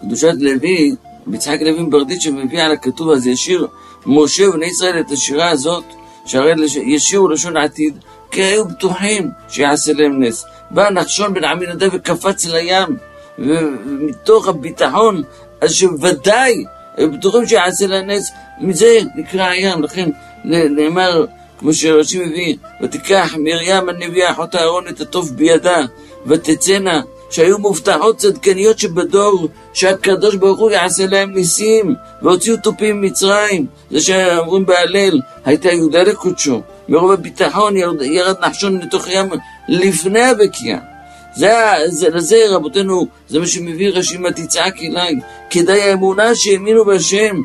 קדושת 0.00 0.34
לוי 0.38 0.94
ביצחק 1.26 1.58
לוי 1.60 1.82
מברדיצ'ה 1.82 2.30
מביא 2.30 2.62
על 2.62 2.72
הכתוב 2.72 3.10
הזה, 3.10 3.30
ישיר 3.30 3.66
משה 4.06 4.48
ובני 4.48 4.66
ישראל 4.66 5.00
את 5.00 5.10
השירה 5.10 5.50
הזאת, 5.50 5.84
שהרי 6.26 6.52
ישירו 6.74 7.28
לשון 7.28 7.56
עתיד, 7.56 7.98
כי 8.30 8.42
היו 8.42 8.68
בטוחים 8.68 9.30
שיעשה 9.48 9.92
להם 9.92 10.22
נס. 10.22 10.44
בא 10.70 10.90
נחשון 10.90 11.34
בן 11.34 11.44
עמינדב 11.44 11.88
וקפץ 11.92 12.46
לים, 12.46 13.13
ומתוך 13.38 14.48
הביטחון, 14.48 15.22
אז 15.60 15.72
שוודאי 15.72 16.64
בטוחים 16.98 17.46
שיעשה 17.46 17.86
להם 17.86 18.10
נס, 18.10 18.30
מזה 18.60 18.98
נקרא 19.16 19.48
הים, 19.48 19.82
לכן 19.82 20.10
נאמר, 20.44 21.24
כמו 21.58 21.74
שרש"י 21.74 22.18
מביא, 22.18 22.56
ותיקח 22.82 23.34
מרים 23.38 23.88
הנביאה 23.88 24.30
אחות 24.30 24.54
אהרון 24.54 24.88
את 24.88 25.00
הטוב 25.00 25.30
בידה, 25.36 25.82
ותצאנה 26.26 27.00
שהיו 27.30 27.58
מובטחות 27.58 28.16
צדקניות 28.16 28.78
שבדור, 28.78 29.48
שהקדוש 29.72 30.34
ברוך 30.34 30.60
הוא 30.60 30.70
יעשה 30.70 31.06
להם 31.06 31.34
ניסים, 31.34 31.94
והוציאו 32.22 32.56
תופים 32.56 33.00
ממצרים. 33.00 33.66
זה 33.90 34.00
שאומרים 34.00 34.66
בהלל, 34.66 35.20
הייתה 35.44 35.72
יהודה 35.72 36.02
לקודשו. 36.02 36.62
מרוב 36.88 37.10
הביטחון 37.10 37.76
ירד, 37.76 38.36
נחשון 38.40 38.78
לתוך 38.78 39.06
הים 39.06 39.26
לפני 39.68 40.22
הבקיעה. 40.22 40.93
זה, 41.36 41.52
זה, 41.86 42.08
לזה 42.08 42.36
רבותינו, 42.48 43.06
זה 43.28 43.38
מה 43.38 43.46
שמביא 43.46 43.88
רשימה 43.88 44.32
תצעק 44.32 44.74
אליי. 44.82 45.14
כדאי 45.50 45.82
האמונה 45.82 46.34
שהאמינו 46.34 46.84
בהשם. 46.84 47.36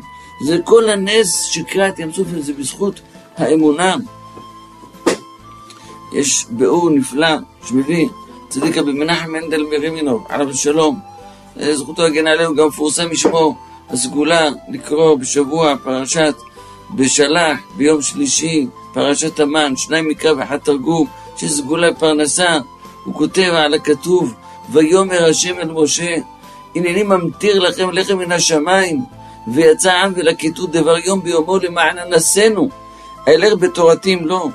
זה 0.46 0.58
כל 0.64 0.88
הנס 0.90 1.42
שקראת 1.42 1.98
ים 1.98 2.12
סוף, 2.12 2.26
זה 2.38 2.52
בזכות 2.52 3.00
האמונה. 3.36 3.96
יש 6.12 6.46
ביאור 6.50 6.90
נפלא 6.90 7.36
שמביא 7.64 8.08
צדיק 8.48 8.76
רבי 8.76 8.92
מנחם 8.92 9.32
מנדל 9.32 9.62
מרימינוב, 9.62 10.26
עליו 10.28 10.50
השלום, 10.50 11.00
זכותו 11.72 12.02
הגנה 12.02 12.30
עלינו, 12.30 12.54
גם 12.54 12.66
מפורסם 12.66 13.10
משמו 13.10 13.56
הסגולה 13.90 14.48
לקרוא 14.68 15.14
בשבוע 15.14 15.74
פרשת 15.84 16.34
בשלח 16.94 17.58
ביום 17.76 18.02
שלישי, 18.02 18.66
פרשת 18.94 19.40
המן, 19.40 19.76
שניים 19.76 20.08
מקרא 20.08 20.32
ואחד 20.32 20.56
תרגום, 20.56 21.06
שסגולה 21.36 21.94
פרנסה, 21.94 22.58
הוא 23.10 23.18
כותב 23.18 23.52
על 23.54 23.74
הכתוב, 23.74 24.34
ויאמר 24.72 25.24
השם 25.24 25.58
אל 25.58 25.70
משה, 25.70 26.16
הנני 26.74 27.02
ממטיר 27.02 27.58
לכם 27.58 27.90
לחם 27.90 28.18
מן 28.18 28.32
השמיים, 28.32 29.04
ויצא 29.54 29.92
עם 29.92 30.12
ולקטו 30.16 30.66
דבר 30.66 30.98
יום 30.98 31.22
ביומו 31.22 31.58
למען 31.58 31.98
אנסינו, 31.98 32.68
אלך 33.28 33.52
בתורתי 33.60 34.14
אם 34.14 34.26
לא. 34.26 34.48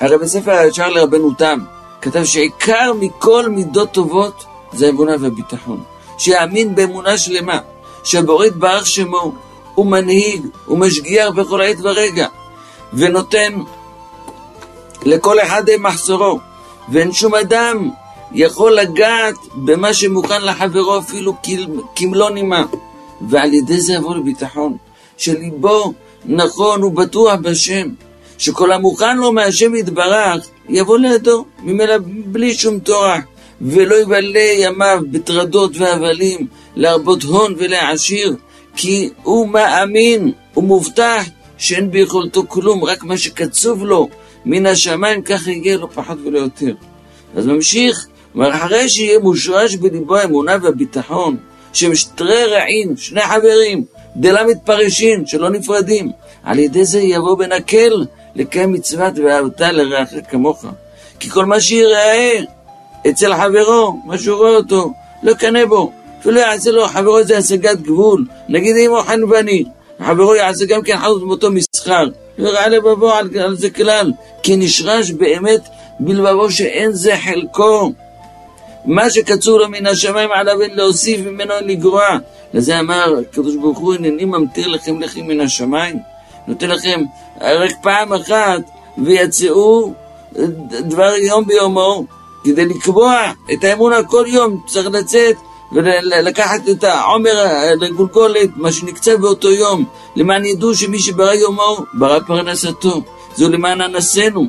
הרי 0.00 0.18
בספר 0.18 0.50
הישר 0.50 0.88
לרבנו 0.88 1.34
תם, 1.34 1.58
כתב 2.00 2.24
שעיקר 2.24 2.92
מכל 3.00 3.48
מידות 3.48 3.90
טובות 3.90 4.44
זה 4.72 4.86
האמונה 4.86 5.12
והביטחון. 5.20 5.82
שיאמין 6.18 6.74
באמונה 6.74 7.18
שלמה, 7.18 7.58
שהבורא 8.04 8.46
יתברך 8.46 8.86
שמו, 8.86 9.32
הוא 9.74 9.86
מנהיג, 9.86 10.46
הוא 10.64 10.78
משגיח 10.78 11.30
בכל 11.30 11.60
עת 11.62 11.76
ורגע, 11.82 12.26
ונותן 12.92 13.52
לכל 15.04 15.40
אחד 15.40 15.62
מחסורו, 15.78 16.38
ואין 16.88 17.12
שום 17.12 17.34
אדם 17.34 17.90
יכול 18.32 18.72
לגעת 18.72 19.34
במה 19.54 19.94
שמוכן 19.94 20.42
לחברו 20.42 20.98
אפילו 20.98 21.34
כמלוא 21.96 22.30
נימה, 22.30 22.64
ועל 23.28 23.54
ידי 23.54 23.80
זה 23.80 23.92
יבוא 23.92 24.16
לביטחון, 24.16 24.76
שליבו 25.16 25.92
נכון 26.24 26.84
ובטוח 26.84 27.34
בשם, 27.42 27.88
שכל 28.38 28.72
המוכן 28.72 29.16
לו 29.16 29.32
מהשם 29.32 29.74
יתברך, 29.74 30.48
יבוא 30.68 30.98
לידו, 30.98 31.44
ממילא 31.62 31.94
בלי 32.26 32.54
שום 32.54 32.78
תורה, 32.78 33.20
ולא 33.60 33.94
יבלה 33.94 34.52
ימיו 34.58 35.00
בטרדות 35.10 35.70
והבלים, 35.74 36.46
להרבות 36.76 37.22
הון 37.22 37.54
ולהעשיר, 37.58 38.36
כי 38.76 39.10
הוא 39.22 39.48
מאמין, 39.48 40.32
הוא 40.54 40.64
מובטח 40.64 41.24
שאין 41.58 41.90
ביכולתו 41.90 42.42
כלום, 42.48 42.84
רק 42.84 43.04
מה 43.04 43.18
שקצוב 43.18 43.84
לו 43.84 44.08
מן 44.46 44.66
השמיים, 44.66 45.22
כך 45.22 45.46
יגיע 45.46 45.76
לו 45.76 45.90
פחות 45.90 46.18
ולא 46.24 46.38
יותר. 46.38 46.74
אז 47.36 47.46
ממשיך, 47.46 48.06
אחרי 48.40 48.88
שיהיה 48.88 49.18
מושרש 49.18 49.76
בליבו 49.76 50.16
האמונה 50.16 50.56
והביטחון, 50.62 51.36
שהם 51.72 51.94
שטרי 51.94 52.44
רעים, 52.44 52.96
שני 52.96 53.20
חברים, 53.20 53.84
דלה 54.16 54.44
מתפרשים, 54.44 55.26
שלא 55.26 55.50
נפרדים, 55.50 56.10
על 56.44 56.58
ידי 56.58 56.84
זה 56.84 57.00
יבוא 57.00 57.36
בנקל 57.38 58.04
לקיים 58.34 58.72
מצוות 58.72 59.18
ואהבת 59.18 59.60
לרעך 59.60 60.08
כמוך. 60.30 60.64
כי 61.20 61.30
כל 61.30 61.44
מה 61.44 61.60
שיראה 61.60 62.40
אצל 63.08 63.34
חברו, 63.34 64.00
מה 64.04 64.18
שהוא 64.18 64.36
רואה 64.36 64.56
אותו, 64.56 64.92
לא 65.22 65.34
קנה 65.34 65.66
בו. 65.66 65.92
אפילו 66.20 66.40
יעשה 66.40 66.70
לו 66.70 66.86
חברו 66.86 67.18
איזה 67.18 67.38
השגת 67.38 67.80
גבול. 67.80 68.24
נגיד 68.48 68.76
אם 68.76 68.90
הוא 68.90 69.02
חנווני, 69.02 69.64
חברו 70.02 70.34
יעשה 70.34 70.64
גם 70.64 70.82
כן 70.82 70.98
חנות 70.98 71.20
באותו 71.20 71.50
מסחר. 71.50 72.08
יראה 72.38 72.68
לבבו 72.68 73.12
על, 73.12 73.38
על 73.38 73.56
זה 73.56 73.70
כלל, 73.70 74.12
כי 74.42 74.56
נשרש 74.56 75.10
באמת 75.10 75.68
בלבבו 76.00 76.50
שאין 76.50 76.92
זה 76.92 77.16
חלקו. 77.16 77.92
מה 78.84 79.10
שקצור 79.10 79.58
לו 79.58 79.68
מן 79.68 79.86
השמיים 79.86 80.30
עליו 80.32 80.62
אין 80.62 80.70
להוסיף 80.74 81.20
ממנו 81.20 81.54
לגרוע. 81.60 82.18
לזה 82.54 82.80
אמר 82.80 83.14
הקדוש 83.20 83.56
ברוך 83.56 83.78
הוא, 83.78 83.94
הנני 83.94 84.24
ממטיר 84.24 84.68
לכם 84.68 85.00
לחם 85.00 85.20
מן 85.20 85.40
השמיים. 85.40 85.98
נותן 86.46 86.70
לכם 86.70 87.04
רק 87.40 87.72
פעם 87.82 88.12
אחת, 88.12 88.62
ויצאו 89.04 89.92
דבר 90.80 91.14
יום 91.16 91.46
ביומו, 91.46 92.04
כדי 92.44 92.64
לקבוע 92.66 93.32
את 93.52 93.64
האמונה 93.64 94.02
כל 94.02 94.24
יום 94.28 94.62
צריך 94.66 94.86
לצאת 94.86 95.36
ולקחת 95.72 96.68
את 96.70 96.84
העומר 96.84 97.32
לגולגולת, 97.80 98.50
מה 98.56 98.72
שנקצב 98.72 99.14
באותו 99.20 99.50
יום, 99.50 99.84
למען 100.16 100.44
ידעו 100.44 100.74
שמי 100.74 100.98
שברא 100.98 101.32
יומו, 101.32 101.84
ברא 101.94 102.18
פרנסתו. 102.26 103.02
זו 103.36 103.48
למען 103.48 103.80
אנסינו. 103.80 104.46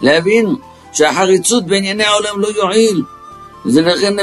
להבין 0.00 0.56
שהחריצות 0.92 1.66
בענייני 1.66 2.04
העולם 2.04 2.40
לא 2.40 2.48
יועיל. 2.56 3.02
זה 3.64 3.82
לכן 3.82 4.14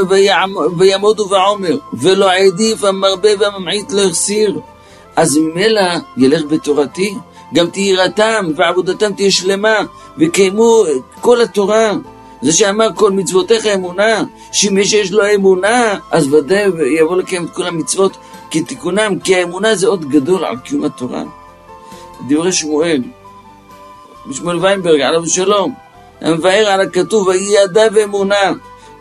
ויעמודו 0.77 1.25
בעומר, 1.25 1.77
ולא 1.93 2.29
העדיף 2.29 2.83
המרבה 2.83 3.29
והממעיט 3.39 3.91
לא 3.91 4.01
החסיר. 4.01 4.59
אז 5.15 5.37
ממילא 5.37 5.81
ילך 6.17 6.41
בתורתי, 6.49 7.15
גם 7.53 7.69
תהירתם 7.69 8.45
ועבודתם 8.55 9.13
תהיה 9.13 9.31
שלמה, 9.31 9.75
וקיימו 10.17 10.83
כל 11.21 11.41
התורה. 11.41 11.91
זה 12.41 12.51
שאמר 12.51 12.87
כל 12.95 13.11
מצוותיך 13.11 13.65
אמונה, 13.65 14.23
שמי 14.51 14.85
שיש 14.85 15.11
לו 15.11 15.23
אמונה, 15.35 15.95
אז 16.11 16.33
ודאי 16.33 16.63
יבוא 16.99 17.17
לקיים 17.17 17.45
את 17.45 17.49
כל 17.49 17.63
המצוות 17.63 18.17
כתיקונם, 18.51 19.19
כי 19.23 19.35
האמונה 19.35 19.75
זה 19.75 19.87
עוד 19.87 20.09
גדול 20.09 20.45
על 20.45 20.57
קיום 20.57 20.83
התורה. 20.83 21.23
דברי 22.27 22.51
שמואל, 22.51 23.03
שמואל 24.31 24.57
ויינברג, 24.57 25.01
עליו 25.01 25.27
שלום, 25.27 25.73
המבאר 26.21 26.67
על 26.67 26.81
הכתוב, 26.81 27.27
ויהי 27.27 27.55
ידיו 27.63 28.03
אמונה, 28.03 28.51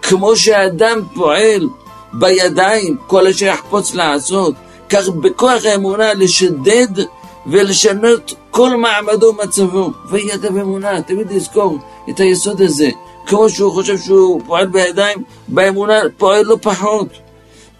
כמו 0.02 0.36
שהאדם 0.36 1.00
פועל 1.14 1.68
בידיים, 2.12 2.96
כל 3.06 3.26
אשר 3.26 3.46
יחפוץ 3.46 3.94
לעשות, 3.94 4.54
כך 4.88 5.08
בכוח 5.08 5.64
האמונה 5.64 6.14
לשדד 6.14 7.04
ולשנות 7.46 8.34
כל 8.50 8.76
מעמדו 8.76 9.26
ומצבו. 9.26 9.90
ויהי 10.10 10.28
ידיו 10.28 10.50
אמונה, 10.50 11.02
תמיד 11.02 11.32
לזכור 11.32 11.78
את 12.10 12.20
היסוד 12.20 12.62
הזה. 12.62 12.90
כמו 13.26 13.48
שהוא 13.48 13.72
חושב 13.72 13.98
שהוא 13.98 14.40
פועל 14.46 14.66
בידיים, 14.66 15.22
באמונה 15.48 16.00
פועל 16.16 16.44
לא 16.44 16.56
פחות. 16.62 17.08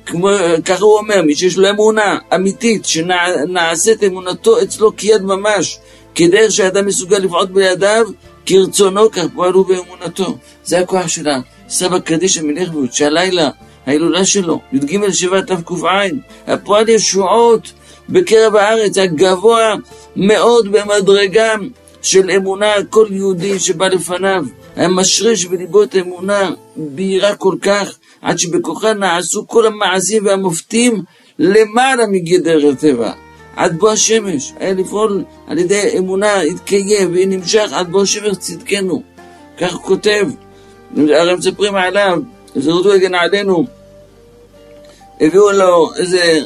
כמו, 0.06 0.28
ככה 0.64 0.84
הוא 0.84 0.98
אומר, 0.98 1.22
מי 1.22 1.36
שיש 1.36 1.56
לו 1.56 1.70
אמונה 1.70 2.18
אמיתית, 2.34 2.84
שנעשית 2.84 4.04
אמונתו 4.04 4.62
אצלו 4.62 4.96
כיד 4.96 5.22
ממש, 5.22 5.78
כדרך 6.14 6.52
שאדם 6.52 6.86
מסוגל 6.86 7.18
לפעול 7.18 7.46
בידיו, 7.46 8.06
כרצונו, 8.46 9.10
כך 9.10 9.24
פועל 9.34 9.52
הוא 9.52 9.66
באמונתו. 9.66 10.36
זה 10.64 10.78
הכוח 10.78 11.08
של 11.08 11.28
הסבא 11.68 11.98
קדישא 11.98 12.40
מלכבוד, 12.40 12.92
שהלילה, 12.92 13.50
ההילולה 13.86 14.24
שלו, 14.24 14.60
י"ג 14.72 15.10
שבט 15.10 15.52
תק"ע, 15.52 16.02
הפועל 16.46 16.88
ישועות 16.88 17.72
בקרב 18.08 18.56
הארץ, 18.56 18.98
הגבוה 18.98 19.74
מאוד 20.16 20.72
במדרגה 20.72 21.54
של 22.02 22.30
אמונה 22.30 22.72
כל 22.90 23.06
יהודי 23.10 23.58
שבא 23.58 23.88
לפניו. 23.88 24.44
היה 24.76 24.88
משריש 24.88 25.46
בליבו 25.46 25.82
את 25.82 25.94
האמונה 25.94 26.50
בהירה 26.76 27.34
כל 27.36 27.54
כך, 27.62 27.98
עד 28.22 28.38
שבכוחה 28.38 28.94
נעשו 28.94 29.46
כל 29.46 29.66
המעשים 29.66 30.26
והמופתים 30.26 31.02
למעלה 31.38 32.06
מגדר 32.06 32.68
הטבע. 32.68 33.12
עד 33.56 33.78
בוא 33.78 33.90
השמש, 33.90 34.52
היה 34.58 34.72
לפעול 34.72 35.24
על 35.46 35.58
ידי 35.58 35.98
אמונה, 35.98 36.40
התקיים 36.40 37.10
ונמשך 37.14 37.70
עד 37.72 37.90
בוא 37.90 38.02
השמש 38.02 38.36
צדקנו. 38.36 39.02
כך 39.58 39.72
הוא 39.72 39.82
כותב, 39.82 40.28
הרי 40.96 41.34
מספרים 41.34 41.74
עליו, 41.74 42.18
זרדו 42.56 42.92
הגן 42.92 43.14
עלינו, 43.14 43.66
הביאו 45.20 45.52
לו 45.52 45.90
איזה 45.96 46.40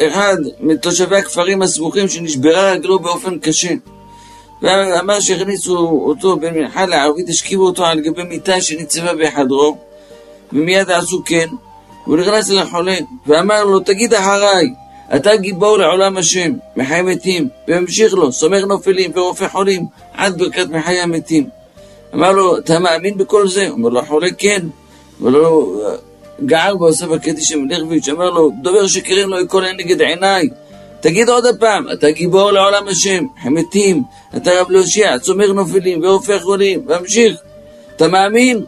אחד 0.00 0.36
מתושבי 0.60 1.16
הכפרים 1.16 1.62
הסמוכים 1.62 2.08
שנשברה 2.08 2.72
רגלו 2.72 2.98
באופן 2.98 3.38
קשה. 3.38 3.74
ואמר 4.64 5.20
שהכניסו 5.20 6.02
אותו 6.06 6.36
בין 6.36 6.54
מנחה 6.54 6.86
לערבית, 6.86 7.28
השכיבו 7.28 7.66
אותו 7.66 7.84
על 7.84 8.00
גבי 8.00 8.22
מיטה 8.22 8.60
שניצבה 8.60 9.14
בחדרו, 9.14 9.76
ומיד 10.52 10.90
עשו 10.90 11.22
כן, 11.24 11.46
והוא 12.06 12.16
נכנס 12.16 12.50
לחולה, 12.50 12.96
ואמר 13.26 13.64
לו, 13.64 13.80
תגיד 13.80 14.14
אחריי, 14.14 14.66
אתה 15.16 15.36
גיבור 15.36 15.78
לעולם 15.78 16.16
השם, 16.16 16.52
מחי 16.76 17.02
מתים, 17.02 17.48
והמשיך 17.68 18.14
לו, 18.14 18.32
סומך 18.32 18.64
נופלים 18.64 19.10
ורופא 19.14 19.48
חולים, 19.48 19.86
עד 20.12 20.38
ברכת 20.38 20.66
מחי 20.68 21.00
המתים. 21.00 21.46
אמר 22.14 22.32
לו, 22.32 22.58
אתה 22.58 22.78
מאמין 22.78 23.18
בכל 23.18 23.48
זה? 23.48 23.68
אמר 23.68 23.88
לו, 23.88 24.00
החולה 24.00 24.28
כן. 24.38 24.66
אמר 25.22 25.30
לו, 25.30 25.80
גער 26.44 26.76
בו 26.76 26.92
סבא 26.92 27.18
קדיש 27.18 27.52
מלכביץ', 27.52 28.08
אמר 28.08 28.30
לו, 28.30 28.50
דובר 28.62 28.86
שקרים 28.86 29.28
לו 29.28 29.40
יקול 29.40 29.64
נגד 29.72 30.02
עיניי. 30.02 30.48
תגיד 31.04 31.28
עוד 31.28 31.46
הפעם, 31.46 31.84
אתה 31.92 32.10
גיבור 32.10 32.50
לעולם 32.50 32.88
השם, 32.88 33.24
חמתים, 33.42 34.02
אתה 34.36 34.60
רב 34.60 34.70
להושיע, 34.70 35.18
צומר 35.18 35.52
נופלים 35.52 36.02
והופך 36.02 36.42
חולים, 36.42 36.82
והמשיך. 36.86 37.36
אתה 37.96 38.08
מאמין? 38.08 38.64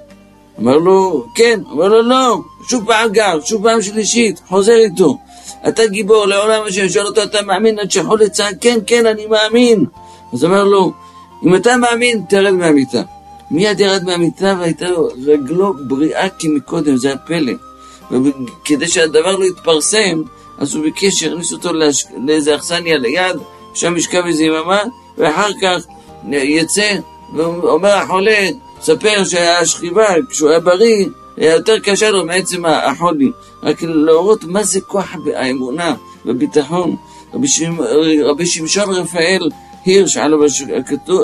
אמר 0.61 0.79
לו, 0.79 1.27
כן. 1.35 1.61
אמר 1.73 1.89
לו, 1.89 2.03
לא. 2.03 2.39
שוב 2.71 2.87
פעם 2.87 3.13
גר, 3.13 3.41
שוב 3.45 3.63
פעם 3.63 3.83
שלישית, 3.83 4.41
חוזר 4.49 4.77
איתו. 4.77 5.19
אתה 5.69 5.87
גיבור 5.87 6.27
לעולם 6.27 6.63
השם, 6.67 6.89
שואל 6.89 7.07
אותו, 7.07 7.23
אתה 7.23 7.43
מאמין? 7.43 7.79
עד 7.79 7.91
שחולה 7.91 8.29
צעק, 8.29 8.55
כן, 8.61 8.79
כן, 8.87 9.07
אני 9.07 9.27
מאמין. 9.27 9.85
אז 10.33 10.45
אמר 10.45 10.65
לו, 10.65 10.93
אם 11.45 11.55
אתה 11.55 11.77
מאמין, 11.77 12.23
תרד 12.29 12.51
מהמיטה. 12.53 13.03
מיד 13.51 13.81
ירד 13.81 14.05
מהמיטה 14.05 14.57
והייתה 14.59 14.89
לו 14.89 15.09
רגלו 15.27 15.75
בריאה 15.89 16.29
כמקודם, 16.29 16.97
זה 16.97 17.13
הפלא. 17.13 17.53
וכדי 18.11 18.89
שהדבר 18.89 19.37
לא 19.37 19.45
יתפרסם, 19.45 20.23
אז 20.59 20.75
הוא 20.75 20.83
ביקש 20.83 21.15
שיכניס 21.15 21.53
אותו 21.53 21.73
להש... 21.73 22.05
לאיזה 22.27 22.55
אכסניה 22.55 22.99
ליד, 22.99 23.37
שם 23.75 23.97
ישכב 23.97 24.23
איזה 24.27 24.45
יממה, 24.45 24.83
ואחר 25.19 25.49
כך 25.63 25.83
יצא, 26.31 26.97
ואומר 27.35 27.89
החולה, 27.89 28.49
ספר 28.81 29.25
שהשכיבה, 29.25 30.07
כשהוא 30.31 30.51
היה 30.51 30.61
בריא, 30.61 31.07
היה 31.37 31.55
יותר 31.55 31.79
קשה 31.79 32.11
לו 32.11 32.25
מעצם 32.25 32.65
החולי. 32.65 33.31
רק 33.63 33.83
להורות 33.83 34.45
מה 34.45 34.63
זה 34.63 34.81
כוח 34.81 35.17
האמונה 35.35 35.95
והביטחון. 36.25 36.97
רבי, 37.35 37.49
שמ... 37.49 37.77
רבי 38.25 38.47
שמשון 38.47 38.91
רפאל 38.91 39.49
הירש, 39.85 40.17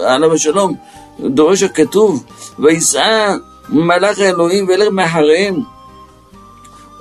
עליו 0.02 0.32
השלום, 0.32 0.74
דורש 1.20 1.62
הכתוב, 1.62 2.24
ויסע 2.58 3.36
מלאך 3.68 4.18
האלוהים 4.18 4.68
וילך 4.68 4.88
מאחריהם. 4.92 5.60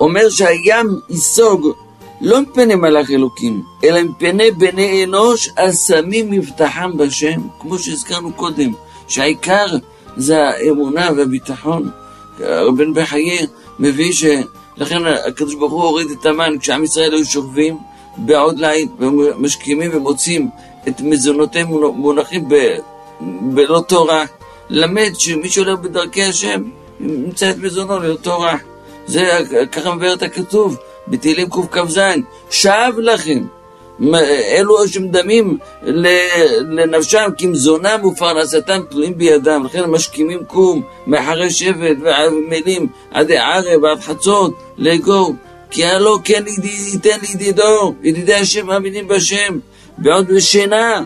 אומר 0.00 0.28
שהים 0.28 1.00
ייסוג 1.10 1.72
לא 2.22 2.42
מפני 2.42 2.74
מלאך 2.74 3.10
אלוקים, 3.10 3.62
אלא 3.84 4.02
מפני 4.02 4.50
בני 4.50 5.04
אנוש 5.04 5.50
השמים 5.56 6.30
מבטחם 6.30 6.96
בשם, 6.96 7.40
כמו 7.60 7.78
שהזכרנו 7.78 8.32
קודם, 8.32 8.72
שהעיקר 9.08 9.66
זה 10.16 10.42
האמונה 10.42 11.08
והביטחון. 11.16 11.90
רבן 12.40 12.94
בחיי 12.94 13.46
מביא 13.78 14.12
שלכן 14.12 15.06
הקדוש 15.26 15.54
ברוך 15.54 15.72
הוא 15.72 15.82
הוריד 15.82 16.10
את 16.10 16.26
המן 16.26 16.58
כשעם 16.60 16.84
ישראל 16.84 17.14
היו 17.14 17.24
שוכבים 17.24 17.78
בעוד 18.16 18.58
ליל 18.58 18.88
ומשכימים 18.98 19.90
ומוצאים 19.94 20.48
את 20.88 21.00
מזונותיהם 21.00 21.68
מונחים 21.94 22.48
ב, 22.48 22.54
בלא 23.40 23.82
תורה. 23.88 24.24
למד 24.70 25.10
שמי 25.18 25.48
שהולך 25.48 25.78
בדרכי 25.78 26.24
השם 26.24 26.62
ימצא 27.00 27.50
את 27.50 27.56
מזונו 27.56 27.98
ללא 27.98 28.14
תורה. 28.14 28.56
זה 29.06 29.38
ככה 29.72 29.94
מבאר 29.94 30.14
את 30.14 30.22
הכתוב. 30.22 30.76
בתהילים 31.08 31.48
קכ"ז, 31.50 32.00
שב 32.50 32.92
לכם. 32.98 33.44
אלו 34.56 34.88
שמדמים 34.88 35.58
לנפשם 36.70 37.28
כמזונם 37.38 38.04
ופרנסתם 38.04 38.80
תלויים 38.90 39.18
בידם, 39.18 39.62
לכן 39.64 39.84
משכימים 39.84 40.44
קום 40.44 40.82
מאחרי 41.06 41.50
שבט 41.50 41.96
ועמלים 42.02 42.86
עד 43.10 43.32
ערב 43.32 43.82
ועד 43.82 44.00
חצות 44.00 44.54
לאגור 44.78 45.34
כי 45.72 45.84
הלא 45.84 46.18
כן 46.24 46.44
ייתן 46.92 47.18
לידידו, 47.22 47.94
ידידי 48.02 48.34
השם 48.34 48.66
מאמינים 48.66 49.08
בשם, 49.08 49.58
ועוד 49.98 50.28
בשינה, 50.28 51.02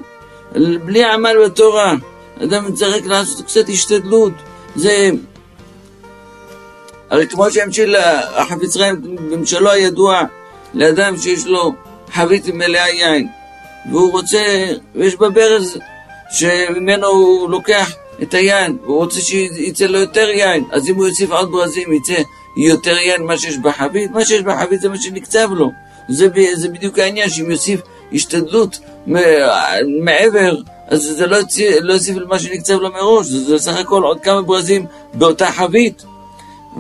בלי 0.85 1.05
עמל 1.05 1.37
בתורה. 1.45 1.95
אדם 2.43 2.73
צריך 2.73 3.07
לעשות 3.07 3.47
קצת 3.47 3.69
השתדלות. 3.69 4.33
זה 4.77 5.11
הרי 7.11 7.27
כמו 7.27 7.51
שהמשיל 7.51 7.97
החפץ 8.37 8.77
חיים 8.77 9.03
במשלו 9.31 9.71
הידוע 9.71 10.23
לאדם 10.75 11.17
שיש 11.17 11.47
לו 11.47 11.75
חבית 12.13 12.49
מלאה 12.49 12.91
יין, 12.91 13.29
והוא 13.91 14.13
רוצה, 14.13 14.67
ויש 14.95 15.17
בה 15.17 15.29
ברז 15.29 15.79
שממנו 16.31 17.07
הוא 17.07 17.51
לוקח 17.51 17.93
את 18.23 18.35
היין, 18.35 18.77
והוא 18.83 18.97
רוצה 18.97 19.21
שיצא 19.21 19.87
לו 19.87 19.99
יותר 19.99 20.29
יין, 20.29 20.65
אז 20.73 20.89
אם 20.89 20.95
הוא 20.95 21.07
יוסיף 21.07 21.31
עוד 21.31 21.53
ברזים 21.53 21.93
יצא 21.93 22.23
יותר 22.57 22.97
יין 22.99 23.23
ממה 23.23 23.39
שיש 23.39 23.59
בחבית, 23.59 24.11
מה 24.11 24.25
שיש 24.25 24.43
בחבית 24.43 24.81
זה 24.81 24.89
מה 24.89 24.97
שנקצב 24.97 25.49
לו. 25.53 25.71
זה, 26.09 26.29
זה 26.55 26.69
בדיוק 26.69 26.99
העניין, 26.99 27.29
שאם 27.29 27.51
יוסיף 27.51 27.81
השתדלות 28.13 28.79
מעבר, 30.05 30.57
אז 30.89 31.03
זה 31.03 31.27
לא, 31.27 31.39
לא 31.81 31.93
יוסיף 31.93 32.17
למה 32.17 32.39
שנקצב 32.39 32.81
לו 32.81 32.93
מראש, 32.93 33.27
זה 33.27 33.59
סך 33.59 33.77
הכל 33.77 34.03
עוד 34.03 34.21
כמה 34.21 34.43
ברזים 34.43 34.87
באותה 35.15 35.51
חבית. 35.51 36.05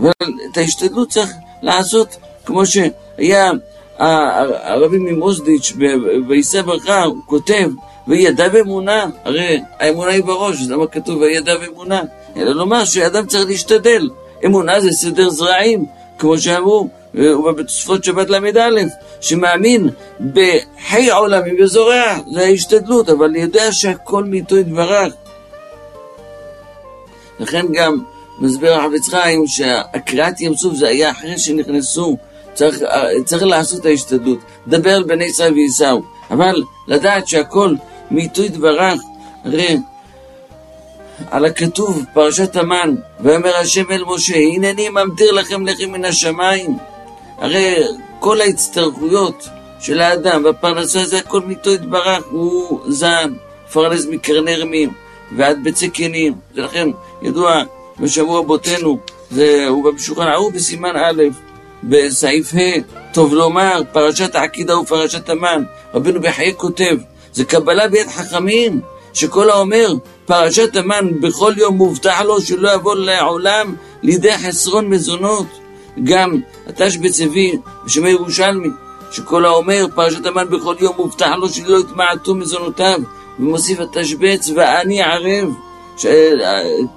ואת 0.02 0.56
ההשתדלות 0.56 1.10
צריך 1.10 1.30
לעשות 1.62 2.16
כמו 2.44 2.62
שהיה 2.66 3.52
הרבי 3.98 4.98
ממוזדיץ' 4.98 5.72
ויישא 6.28 6.62
ברכה, 6.62 7.02
הוא 7.04 7.16
כותב, 7.26 7.70
וידע 8.08 8.48
באמונה, 8.48 9.06
הרי 9.24 9.60
האמונה 9.78 10.10
היא 10.10 10.24
בראש, 10.24 10.60
אז 10.60 10.70
למה 10.70 10.86
כתוב 10.86 11.20
וידע 11.20 11.56
באמונה? 11.56 12.02
אלא 12.36 12.52
לומר 12.52 12.84
שאדם 12.84 13.26
צריך 13.26 13.46
להשתדל. 13.46 14.08
אמונה 14.44 14.80
זה 14.80 14.92
סדר 14.92 15.30
זרעים, 15.30 15.84
כמו 16.18 16.38
שאמרו, 16.38 16.88
ובתוספות 17.14 18.04
שבת 18.04 18.30
ל"א, 18.30 18.70
שמאמין 19.20 19.88
בחי 20.32 21.10
עולמים 21.10 21.56
וזורע, 21.60 22.18
זה 22.32 22.40
ההשתדלות, 22.40 23.08
אבל 23.08 23.36
יודע 23.36 23.72
שהכל 23.72 24.24
מאיתו 24.24 24.56
יתברך. 24.56 25.12
לכן 27.40 27.66
גם 27.72 27.98
מסביר 28.38 28.74
החפץ 28.74 29.08
חיים 29.08 29.46
שהקריאת 29.46 30.40
ים 30.40 30.54
סוף 30.54 30.74
זה 30.74 30.88
היה 30.88 31.10
אחרי 31.10 31.38
שנכנסו, 31.38 32.16
צריך, 32.54 32.82
צריך 33.24 33.42
לעשות 33.42 33.80
את 33.80 33.86
ההשתדלות, 33.86 34.38
דבר 34.68 34.90
על 34.90 35.02
בני 35.02 35.24
ישראל 35.24 35.52
ועיסאו, 35.52 36.02
אבל 36.30 36.62
לדעת 36.86 37.28
שהכל 37.28 37.74
מאיתו 38.10 38.42
יתברך, 38.42 39.00
הרי 39.44 39.76
על 41.30 41.44
הכתוב, 41.44 42.04
פרשת 42.12 42.56
המן, 42.56 42.94
ויאמר 43.20 43.56
השם 43.56 43.90
אל 43.90 44.04
משה, 44.06 44.36
הנני 44.36 44.88
ממטיר 44.88 45.32
לכם 45.32 45.66
לחם 45.66 45.90
מן 45.92 46.04
השמיים. 46.04 46.78
הרי 47.38 47.74
כל 48.20 48.40
ההצטרכויות 48.40 49.48
של 49.80 50.00
האדם 50.00 50.44
והפרנסה 50.44 51.04
זה 51.04 51.18
הכל 51.18 51.40
מאיתו 51.40 51.70
יתברך, 51.70 52.24
הוא 52.30 52.80
זעם, 52.88 53.36
פרנס 53.72 54.06
מקרני 54.10 54.56
רמים 54.56 54.92
ועד 55.36 55.64
בצק 55.64 55.94
קנים. 55.94 56.34
ולכן 56.54 56.88
ידוע 57.22 57.62
בשבוע 58.00 58.42
בותינו, 58.42 58.98
הוא 59.68 59.84
במשוכן 59.84 60.22
ההוא 60.22 60.52
בסימן 60.52 60.96
א', 60.96 61.22
בסעיף 61.82 62.54
ה', 62.54 63.12
טוב 63.12 63.34
לומר, 63.34 63.82
פרשת 63.92 64.34
העקידה 64.34 64.78
ופרשת 64.78 65.28
המן. 65.28 65.64
רבינו 65.94 66.20
בחיי 66.20 66.54
כותב, 66.56 66.96
זה 67.32 67.44
קבלה 67.44 67.88
ביד 67.88 68.08
חכמים. 68.08 68.80
שכל 69.16 69.50
האומר 69.50 69.94
פרשת 70.26 70.76
המן 70.76 71.20
בכל 71.20 71.52
יום 71.56 71.76
מובטח 71.76 72.20
לו 72.20 72.40
שלא 72.40 72.74
יבוא 72.74 72.94
לעולם 72.94 73.74
לידי 74.02 74.38
חסרון 74.38 74.88
מזונות. 74.88 75.46
גם 76.04 76.40
התשבץ 76.66 77.20
הביא 77.20 77.58
בשם 77.84 78.06
ירושלמי, 78.06 78.68
שכל 79.10 79.44
האומר 79.44 79.86
פרשת 79.94 80.26
המן 80.26 80.50
בכל 80.50 80.74
יום 80.80 80.96
מובטח 80.96 81.30
לו 81.38 81.48
שלא 81.48 81.80
יתמעטו 81.80 82.34
מזונותיו, 82.34 82.98
ומוסיף 83.38 83.80
התשבץ 83.80 84.50
ואני 84.56 85.02
ערב. 85.02 85.48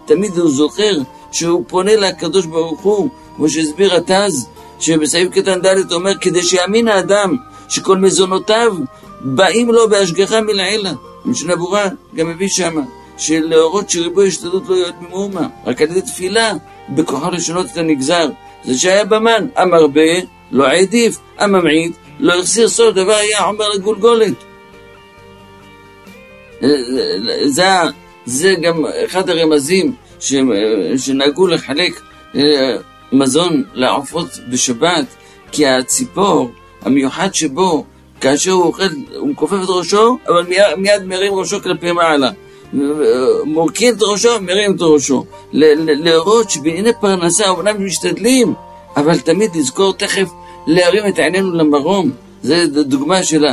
תמיד 0.06 0.38
הוא 0.38 0.52
זוכר 0.52 0.98
שהוא 1.32 1.64
פונה 1.68 1.96
לקדוש 1.96 2.46
ברוך 2.46 2.82
הוא, 2.82 3.10
כמו 3.36 3.50
שהסביר 3.50 3.96
התז, 3.96 4.48
שבסעיף 4.80 5.30
קטן 5.32 5.62
ד' 5.62 5.92
אומר, 5.92 6.18
כדי 6.22 6.44
שיאמין 6.44 6.88
האדם 6.88 7.38
שכל 7.70 7.98
מזונותיו 7.98 8.76
באים 9.22 9.72
לו 9.72 9.90
בהשגחה 9.90 10.42
מלעילה. 10.42 10.92
משנה 11.26 11.56
ברורה 11.56 11.88
גם 12.16 12.30
מביא 12.30 12.48
שמה, 12.48 12.82
שלהורות 13.18 13.90
שריבוי 13.90 14.28
השתדלות 14.28 14.70
לא 14.70 14.76
יועד 14.76 14.96
במאומה, 15.02 15.48
רק 15.66 15.82
על 15.82 15.90
ידי 15.92 16.02
תפילה, 16.02 16.54
בכוחו 16.90 17.32
לשנות 17.32 17.66
את 17.72 17.78
הנגזר. 17.78 18.30
זה 18.64 18.80
שהיה 18.80 19.06
במן, 19.06 19.48
המרבה 19.56 20.12
לא 20.52 20.68
העדיף, 20.68 21.18
הממעיט 21.38 21.96
לא 22.20 22.40
החסיר 22.40 22.70
סוף, 22.70 22.96
דבר 22.96 23.16
היה 23.16 23.44
עומר 23.44 23.70
לגולגולת. 23.70 24.34
זה, 27.46 27.64
זה 28.30 28.56
גם 28.62 28.86
אחד 29.06 29.30
הרמזים 29.30 29.94
שנהגו 30.98 31.48
לחלק 31.48 32.02
אה, 32.36 32.42
מזון 33.12 33.63
לעופות 33.74 34.28
בשבת, 34.50 35.06
כי 35.52 35.68
הציפור 35.68 36.52
המיוחד 36.82 37.34
שבו 37.34 37.86
כאשר 38.22 38.52
הוא 38.52 38.63
אוכל, 38.63 38.84
הוא 39.15 39.30
מכופף 39.30 39.58
את 39.63 39.70
ראשו, 39.70 40.18
אבל 40.28 40.44
מיד, 40.50 40.63
מיד 40.78 41.04
מרים 41.04 41.34
ראשו 41.34 41.62
כלפי 41.62 41.92
מעלה. 41.92 42.30
מורכין 43.46 43.94
את 43.94 44.02
ראשו, 44.02 44.30
מרים 44.42 44.76
את 44.76 44.82
ראשו. 44.82 45.26
להראות 45.54 46.50
שבענייני 46.50 46.92
פרנסה, 47.02 47.50
אומנם 47.50 47.86
משתדלים, 47.86 48.54
אבל 48.96 49.20
תמיד 49.20 49.56
לזכור 49.56 49.94
תכף 49.94 50.30
להרים 50.68 51.08
את 51.08 51.20
עינינו 51.20 51.52
למרום. 51.52 52.12
זו 52.44 52.56
דוגמה 52.84 53.24
של 53.24 53.46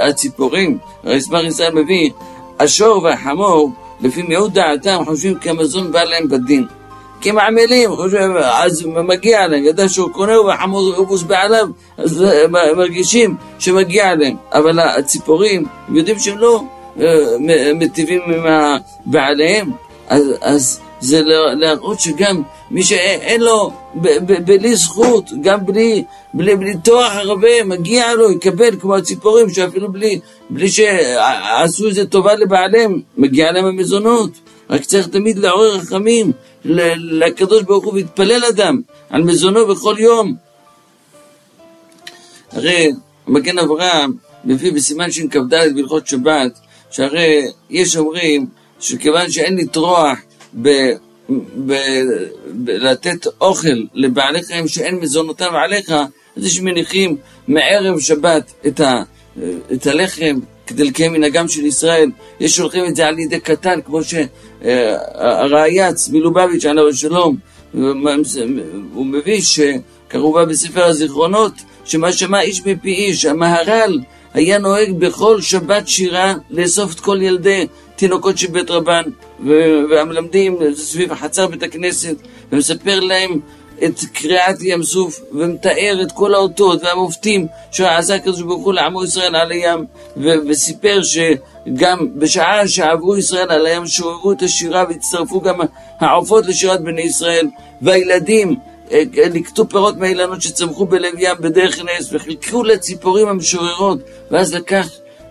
הציפורים. 0.00 0.78
הרסמר 1.04 1.44
ישראל 1.44 1.74
מביא, 1.74 2.10
השור 2.58 3.02
והחמור, 3.02 3.70
לפי 4.00 4.22
מיעוט 4.22 4.52
דעתם, 4.52 5.04
חושבים 5.04 5.34
כמזון 5.34 5.92
בא 5.92 6.02
להם 6.04 6.28
בדין. 6.28 6.66
כי 7.20 7.30
הם 7.30 7.38
עמלים, 7.38 7.90
אז 8.52 8.86
מגיע 8.86 9.46
להם, 9.46 9.64
ידע 9.64 9.88
שהוא 9.88 10.10
קונה 10.10 10.40
והחמור 10.40 10.94
אובוס 10.96 11.22
בעליו, 11.22 11.68
אז 11.98 12.24
מרגישים 12.76 13.36
שמגיע 13.58 14.14
להם. 14.14 14.36
אבל 14.52 14.78
הציפורים, 14.78 15.64
הם 15.88 15.96
יודעים 15.96 16.18
שהם 16.18 16.38
לא 16.38 16.62
מטיבים 17.74 18.20
עם 18.26 18.44
בעליהם, 19.06 19.70
אז, 20.08 20.24
אז 20.40 20.80
זה 21.00 21.22
להראות 21.60 22.00
שגם 22.00 22.42
מי 22.70 22.82
שאין 22.82 23.40
לו, 23.40 23.72
בלי 24.44 24.76
זכות, 24.76 25.30
גם 25.42 25.66
בלי, 25.66 26.04
בלי, 26.34 26.56
בלי 26.56 26.74
תואר 26.84 27.18
הרבה, 27.18 27.64
מגיע 27.64 28.14
לו, 28.14 28.30
יקבל 28.30 28.80
כמו 28.80 28.96
הציפורים, 28.96 29.50
שאפילו 29.50 29.92
בלי, 29.92 30.20
בלי 30.50 30.68
שעשו 30.68 31.88
איזה 31.88 32.06
טובה 32.06 32.34
לבעליהם, 32.34 33.00
מגיע 33.16 33.52
להם 33.52 33.64
המזונות. 33.64 34.30
רק 34.70 34.84
צריך 34.84 35.06
תמיד 35.06 35.38
לעורר 35.38 35.76
רחמים 35.76 36.32
לקדוש 36.64 37.62
ברוך 37.62 37.84
הוא 37.84 37.92
ויתפלל 37.92 38.44
אדם 38.44 38.80
על 39.10 39.22
מזונו 39.22 39.66
בכל 39.66 39.96
יום. 39.98 40.34
הרי 42.52 42.92
מגן 43.26 43.58
אברהם 43.58 44.12
מביא 44.44 44.72
בסימן 44.72 45.10
שכ"ד 45.10 45.54
בהלכות 45.74 46.06
שבת, 46.06 46.58
שהרי 46.90 47.46
יש 47.70 47.96
אומרים 47.96 48.46
שכיוון 48.80 49.30
שאין 49.30 49.56
לטרוח 49.56 50.18
ב... 50.54 50.68
ב... 51.66 51.72
ב... 52.64 52.70
לתת 52.70 53.26
אוכל 53.40 53.84
לבעלי 53.94 54.42
חיים 54.42 54.68
שאין 54.68 54.94
מזונותם 54.94 55.54
עליך, 55.54 55.90
אז 56.36 56.44
יש 56.44 56.60
מניחים 56.60 57.16
מערב 57.48 58.00
שבת 58.00 58.52
את, 58.66 58.80
ה... 58.80 59.02
את 59.72 59.86
הלחם 59.86 60.38
כדי 60.66 60.84
לקיים 60.84 61.12
מנהגם 61.12 61.48
של 61.48 61.66
ישראל, 61.66 62.10
יש 62.40 62.56
שולחים 62.56 62.84
את 62.84 62.96
זה 62.96 63.06
על 63.06 63.18
ידי 63.18 63.40
קטן, 63.40 63.80
כמו 63.84 64.00
שהרעייץ 64.62 66.08
מלובביץ' 66.08 66.64
עליו 66.64 66.88
השלום, 66.88 67.36
הוא 68.92 69.06
מביא 69.06 69.40
שקרובה 69.42 70.44
בספר 70.44 70.84
הזיכרונות, 70.84 71.52
שמה 71.84 72.12
שמע 72.12 72.40
איש 72.40 72.66
מפי 72.66 72.94
איש, 72.94 73.24
המהר"ל 73.24 74.00
היה 74.34 74.58
נוהג 74.58 74.92
בכל 74.98 75.40
שבת 75.40 75.88
שירה 75.88 76.34
לאסוף 76.50 76.94
את 76.94 77.00
כל 77.00 77.18
ילדי 77.22 77.66
תינוקות 77.98 78.38
של 78.38 78.50
בית 78.50 78.70
רבן, 78.70 79.02
והמלמדים 79.90 80.58
סביב 80.74 81.14
חצר 81.14 81.46
בית 81.46 81.62
הכנסת, 81.62 82.16
ומספר 82.52 83.00
להם 83.00 83.40
את 83.84 84.00
קריאת 84.12 84.56
ים 84.62 84.82
סוף 84.82 85.20
ומתאר 85.32 85.98
את 86.02 86.12
כל 86.12 86.34
האותות 86.34 86.82
והמופתים 86.82 87.46
שעשה 87.70 88.14
הקדוש 88.14 88.42
ברוך 88.42 88.64
הוא 88.64 88.72
לעמו 88.74 89.04
ישראל 89.04 89.36
על 89.36 89.50
הים 89.52 89.84
וסיפר 90.16 91.00
שגם 91.02 91.98
בשעה 92.14 92.68
שעברו 92.68 93.16
ישראל 93.16 93.50
על 93.50 93.66
הים 93.66 93.86
שוררו 93.86 94.32
את 94.32 94.42
השירה 94.42 94.84
והצטרפו 94.88 95.40
גם 95.40 95.60
העופות 96.00 96.46
לשירת 96.46 96.82
בני 96.82 97.02
ישראל 97.02 97.46
והילדים 97.82 98.56
אה, 98.92 99.02
לקטו 99.16 99.68
פירות 99.68 99.96
מהאילנות 99.96 100.42
שצמחו 100.42 100.86
בלב 100.86 101.14
ים 101.18 101.36
בדרך 101.40 101.78
נס 101.78 102.08
וחילקו 102.12 102.64
לציפורים 102.64 103.28
המשוררות 103.28 103.98
ואז 104.30 104.54
לקח 104.54 104.88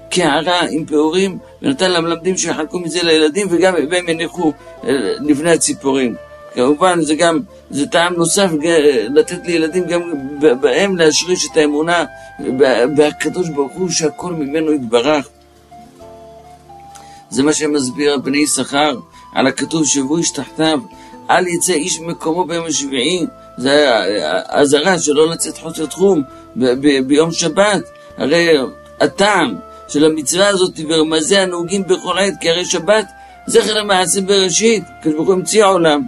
קערה 0.10 0.62
עם 0.70 0.86
פעורים 0.86 1.38
ונתן 1.62 1.92
למלמדים 1.92 2.38
שיחלקו 2.38 2.80
מזה 2.80 3.04
לילדים 3.04 3.48
וגם 3.50 3.74
והם 3.92 4.10
יניחו 4.10 4.54
אה, 4.84 4.92
לפני 5.20 5.52
הציפורים 5.52 6.16
כמובן 6.58 7.02
זה 7.02 7.16
גם, 7.16 7.40
זה 7.70 7.88
טעם 7.88 8.14
נוסף 8.14 8.50
לתת 9.10 9.48
לילדים 9.48 9.88
גם 9.88 10.02
בהם 10.62 10.98
להשריש 10.98 11.48
את 11.52 11.58
האמונה 11.58 12.06
בהקדוש 12.96 13.50
ברוך 13.50 13.74
הוא 13.74 13.90
שהכל 13.90 14.34
ממנו 14.34 14.74
יתברך. 14.74 15.28
זה 17.30 17.44
מה 17.44 17.54
שמסביר 17.54 18.18
בני 18.18 18.38
יששכר 18.38 19.00
על 19.34 19.48
הכתוב 19.48 19.86
שבו 19.86 20.18
איש 20.18 20.32
תחתיו, 20.32 20.80
אל 21.30 21.48
יצא 21.48 21.74
איש 21.74 22.00
ממקומו 22.00 22.46
ביום 22.46 22.66
השביעי, 22.66 23.26
זה 23.58 23.90
אזהרה 24.50 25.00
שלא 25.00 25.30
לצאת 25.30 25.58
חוסר 25.58 25.86
תחום 25.86 26.24
ב- 26.56 26.74
ב- 26.82 27.08
ביום 27.08 27.32
שבת. 27.32 27.84
הרי 28.18 28.58
הטעם 29.00 29.56
של 29.88 30.06
המצווה 30.06 30.48
הזאת 30.48 30.80
ורמזי 30.90 31.38
הנהוגים 31.38 31.84
בכל 31.88 32.18
עת, 32.18 32.34
כי 32.42 32.50
הרי 32.50 32.66
שבת 32.66 33.06
זכר 33.48 33.74
למעשה 33.74 34.22
בראשית, 34.22 34.84
הקדוש 35.00 35.16
הוא 35.18 35.34
המציא 35.34 35.64
העולם, 35.64 36.02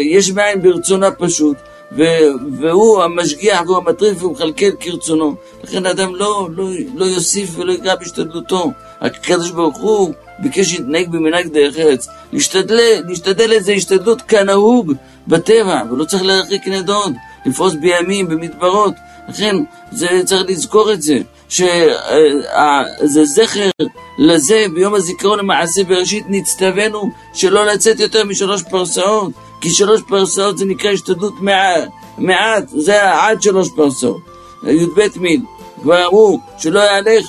יש 0.00 0.30
מאין 0.30 0.62
ברצונה 0.62 1.10
פשוט, 1.10 1.56
ו- 1.92 2.28
והוא 2.52 3.02
המשגיח 3.02 3.62
והוא 3.66 3.76
המטריף 3.76 4.22
והוא 4.22 4.32
מכלכל 4.32 4.70
כרצונו. 4.80 5.34
לכן 5.64 5.86
האדם 5.86 6.14
לא, 6.14 6.48
לא, 6.56 6.68
לא 6.94 7.04
יוסיף 7.04 7.58
ולא 7.58 7.72
יגרע 7.72 7.94
בהשתדלותו. 7.94 8.72
הקדוש 9.00 9.50
ברוך 9.50 9.78
הוא 9.78 10.14
ביקש 10.38 10.72
להתנהג 10.72 11.10
במנהג 11.10 11.46
דרך 11.46 11.78
ארץ. 11.78 12.08
להשתדל, 12.32 13.02
להשתדל 13.08 13.52
איזה 13.52 13.72
השתדלות 13.72 14.22
כנהוג 14.22 14.92
בטבע, 15.28 15.82
ולא 15.90 16.04
צריך 16.04 16.22
להרחיק 16.22 16.68
נדוד, 16.68 17.12
לפרוס 17.46 17.74
בימים, 17.74 18.28
במדברות. 18.28 18.94
לכן 19.28 19.56
זה, 19.92 20.08
צריך 20.24 20.42
לזכור 20.48 20.92
את 20.92 21.02
זה, 21.02 21.18
שזה 21.48 23.24
זכר 23.24 23.70
לזה 24.18 24.66
ביום 24.74 24.94
הזיכרון 24.94 25.38
למעשה 25.38 25.84
בראשית 25.84 26.24
נצטווינו 26.28 27.10
שלא 27.32 27.66
לצאת 27.66 28.00
יותר 28.00 28.24
משלוש 28.24 28.62
פרסאות, 28.62 29.32
כי 29.60 29.70
שלוש 29.70 30.00
פרסאות 30.08 30.58
זה 30.58 30.64
נקרא 30.64 30.90
השתדלות 30.90 31.34
מעט, 31.40 31.88
מעט 32.18 32.64
זה 32.68 33.12
עד 33.12 33.42
שלוש 33.42 33.68
פרסאות. 33.76 34.20
י"ב 34.66 35.00
מיל, 35.16 35.40
כבר 35.82 36.06
אמרו 36.06 36.40
שלא 36.58 36.80
יהלך 36.80 37.26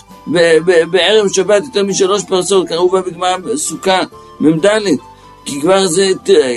בערב 0.92 1.28
שבת 1.34 1.64
יותר 1.64 1.84
משלוש 1.84 2.24
פרסאות, 2.24 2.68
קראו 2.68 2.90
בה 2.90 3.02
בגמרא 3.02 3.38
סוכה 3.56 4.02
מ"ד, 4.40 4.66
כי 5.46 5.62
כבר 5.62 5.88
זה 5.88 6.12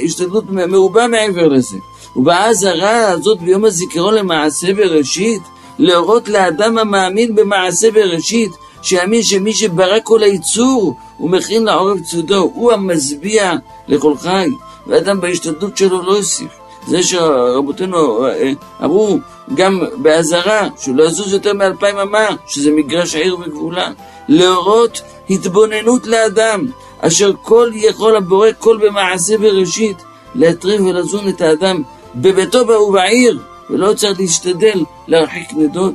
השתדלות 0.04 0.44
מרובה 0.50 1.06
מעבר 1.06 1.48
לזה. 1.48 1.76
ובאזהרה 2.16 3.08
הזאת 3.08 3.40
ביום 3.40 3.64
הזיכרון 3.64 4.14
למעשה 4.14 4.74
בראשית, 4.74 5.42
להורות 5.82 6.28
לאדם 6.28 6.78
המאמין 6.78 7.34
במעשה 7.34 7.90
בראשית, 7.90 8.50
שיאמין 8.82 9.22
שמי 9.22 9.54
שברא 9.54 9.98
כל 10.04 10.22
היצור, 10.22 10.96
הוא 11.16 11.30
מכין 11.30 11.64
לעורף 11.64 12.00
צודו, 12.00 12.50
הוא 12.54 12.72
המשביע 12.72 13.52
לכל 13.88 14.16
חי, 14.16 14.48
ואדם 14.86 15.20
בהשתדלות 15.20 15.76
שלו 15.76 16.02
לא 16.02 16.12
יוסיף. 16.12 16.48
זה 16.86 17.02
שרבותינו 17.02 18.26
אה, 18.26 18.52
אמרו 18.84 19.18
גם 19.54 19.80
באזהרה, 19.96 20.68
שהוא 20.78 20.96
לא 20.96 21.04
יזוז 21.04 21.32
יותר 21.32 21.52
מאלפיים 21.52 21.98
אמה, 21.98 22.26
שזה 22.46 22.70
מגרש 22.70 23.14
עיר 23.14 23.36
וגבולה, 23.40 23.90
להורות 24.28 25.00
התבוננות 25.30 26.06
לאדם, 26.06 26.66
אשר 27.00 27.32
כל 27.42 27.70
יכול 27.74 28.16
הבורא 28.16 28.48
כל 28.58 28.78
במעשה 28.82 29.38
בראשית, 29.38 29.96
להטריב 30.34 30.80
ולזון 30.86 31.28
את 31.28 31.40
האדם 31.40 31.82
בביתו 32.14 32.58
ובעיר, 32.58 33.38
ולא 33.72 33.94
צריך 33.94 34.20
להשתדל 34.20 34.84
להרחיק 35.08 35.52
נדוד. 35.52 35.94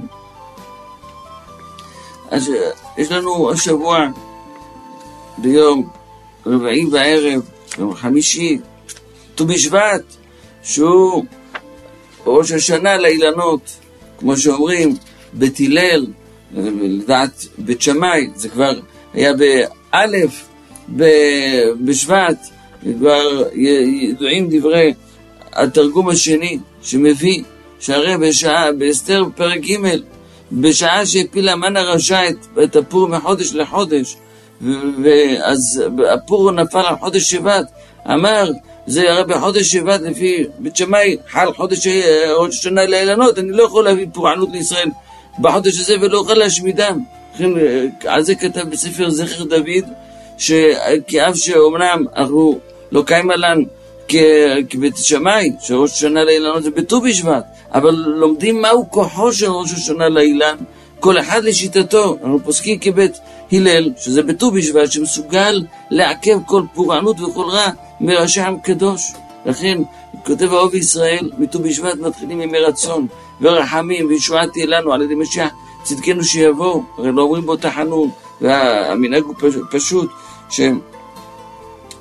אז 2.32 2.52
יש 2.98 3.12
לנו 3.12 3.52
השבוע 3.52 4.08
ביום 5.38 5.90
רביעי 6.46 6.86
בערב, 6.86 7.42
יום 7.80 7.96
חמישי, 7.96 8.60
ט"ו 9.36 9.46
בשבט, 9.46 10.04
שהוא 10.64 11.26
ראש 12.26 12.52
השנה 12.52 12.98
לאילנות, 12.98 13.62
כמו 14.20 14.38
שאומרים, 14.38 14.96
בית 15.34 15.60
הלל, 15.60 16.06
לדעת 16.82 17.46
בית 17.58 17.82
שמאי, 17.82 18.30
זה 18.36 18.50
כבר 18.50 18.80
היה 19.14 19.34
באלף 19.34 20.48
בשבט, 21.86 22.38
כבר 22.98 23.44
ידועים 23.54 24.48
דברי 24.50 24.94
התרגום 25.54 26.10
השני 26.10 26.60
שמביא 26.82 27.44
שהרי 27.80 28.18
בשעה, 28.18 28.72
באסתר 28.72 29.24
פרק 29.36 29.60
ג', 29.60 29.78
בשעה 30.52 31.06
שהפילה 31.06 31.52
המן 31.52 31.78
הרשע 31.78 32.22
את 32.64 32.76
הפור 32.76 33.08
מחודש 33.08 33.54
לחודש, 33.54 34.18
ואז 35.04 35.84
הפור 36.14 36.52
נפל 36.52 36.78
על 36.80 36.96
חודש 37.00 37.32
שבט, 37.32 37.66
אמר, 38.14 38.52
זה 38.88 39.12
הרי 39.12 39.24
בחודש 39.24 39.72
שבט 39.72 40.02
לפי 40.02 40.44
בית 40.60 40.76
שמאי 40.76 41.18
חל 41.30 41.54
חודש 41.54 41.88
ראש 42.38 42.60
השנה 42.60 42.86
לאילנות, 42.86 43.40
אני 43.40 43.52
לא 43.52 43.64
יכול 43.64 43.84
להביא 43.84 44.06
פורענות 44.14 44.50
לישראל 44.52 44.90
בחודש 45.40 45.80
הזה 45.80 45.96
ולא 46.02 46.18
אוכל 46.18 46.34
להשמידם. 46.34 47.00
לכן 47.36 47.50
על 48.06 48.24
זה 48.24 48.36
כתב 48.36 48.70
בספר 48.70 49.10
זכר 49.10 49.44
דוד, 49.44 49.86
שכאב 50.38 51.36
שאומנם 51.36 52.06
אנחנו 52.16 52.60
לא 52.92 53.04
קיים 53.06 53.32
עלן 53.32 53.58
כבית 54.70 54.98
שמאי, 54.98 55.52
שראש 55.60 55.92
השנה 55.92 56.24
לאילנות 56.24 56.64
זה 56.64 56.72
בט"ו 56.72 57.02
בשבט, 57.02 57.44
אבל 57.74 57.96
לומדים 57.96 58.62
מהו 58.62 58.92
כוחו 58.92 59.34
של 59.34 59.52
ראש 59.52 59.74
השנה 59.74 60.10
לאילן, 60.10 60.56
כל 61.00 61.20
אחד 61.20 61.44
לשיטתו. 61.44 62.18
אנחנו 62.22 62.40
פוסקים 62.44 62.80
כבית 62.80 63.18
הלל, 63.52 63.92
שזה 63.98 64.24
בט"ו 64.24 64.52
בשבט, 64.52 64.92
שמסוגל 64.92 65.64
לעכב 65.90 66.40
כל 66.46 66.62
פורענות 66.74 67.22
וכל 67.22 67.46
רע 67.50 67.68
מראשי 68.02 68.42
עם 68.42 68.60
קדוש. 68.60 69.14
לכן, 69.46 69.78
כותב 70.26 70.54
האוב 70.54 70.76
ישראל, 70.76 71.30
מט"ו 71.38 71.60
בשבט 71.60 71.96
מתחילים 71.96 72.42
ימי 72.42 72.60
רצון 72.60 73.08
ורחמים 73.42 74.08
וישועת 74.08 74.50
תהיה 74.54 74.66
לנו 74.66 74.94
על 74.94 75.02
ידי 75.02 75.16
משיח 75.16 75.50
צדקנו 75.84 76.24
שיבוא, 76.24 76.82
הרי 76.98 77.12
לא 77.12 77.22
אומרים 77.22 77.46
בו 77.46 77.56
תחנון, 77.56 78.10
והמנהג 78.42 79.24
הוא 79.24 79.36
פשוט, 79.72 80.10
שהם 80.50 80.80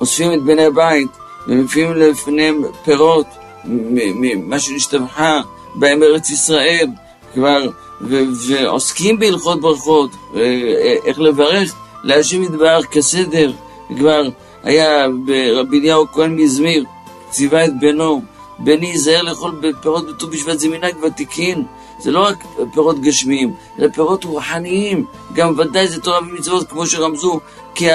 אוספים 0.00 0.32
את 0.32 0.42
בני 0.42 0.64
הבית 0.64 1.08
ומביאים 1.48 1.92
לפניהם 1.94 2.62
פירות 2.84 3.26
ממה 3.64 4.58
שנשתבחה 4.58 5.40
בהם 5.74 6.02
ארץ 6.02 6.30
ישראל, 6.30 6.86
כבר, 7.34 7.70
ועוסקים 8.00 9.18
בהלכות 9.18 9.60
ברכות, 9.60 10.10
איך 11.04 11.20
לברך? 11.20 11.74
להשם 12.02 12.42
יתברך 12.42 12.86
כסדר, 12.86 13.52
כבר 13.96 14.22
היה 14.62 15.06
ברבי 15.24 15.80
אליהו 15.80 16.06
כהן 16.12 16.36
מזמיר, 16.36 16.84
ציווה 17.30 17.64
את 17.64 17.72
בנו, 17.80 18.22
בני 18.58 18.86
ייזהר 18.86 19.22
לאכול 19.22 19.60
פירות 19.82 20.08
בט"ו 20.08 20.26
בשבט 20.26 20.58
זה 20.58 20.68
מנהג 20.68 20.94
ותיקין, 21.02 21.64
זה 21.98 22.10
לא 22.10 22.20
רק 22.20 22.44
פירות 22.72 23.00
גשמיים, 23.00 23.54
זה 23.78 23.92
פירות 23.92 24.24
רוחניים, 24.24 25.04
גם 25.32 25.54
ודאי 25.58 25.88
זה 25.88 26.00
תורה 26.00 26.18
ומצוות 26.18 26.70
כמו 26.70 26.86
שרמזו, 26.86 27.40
כי 27.74 27.86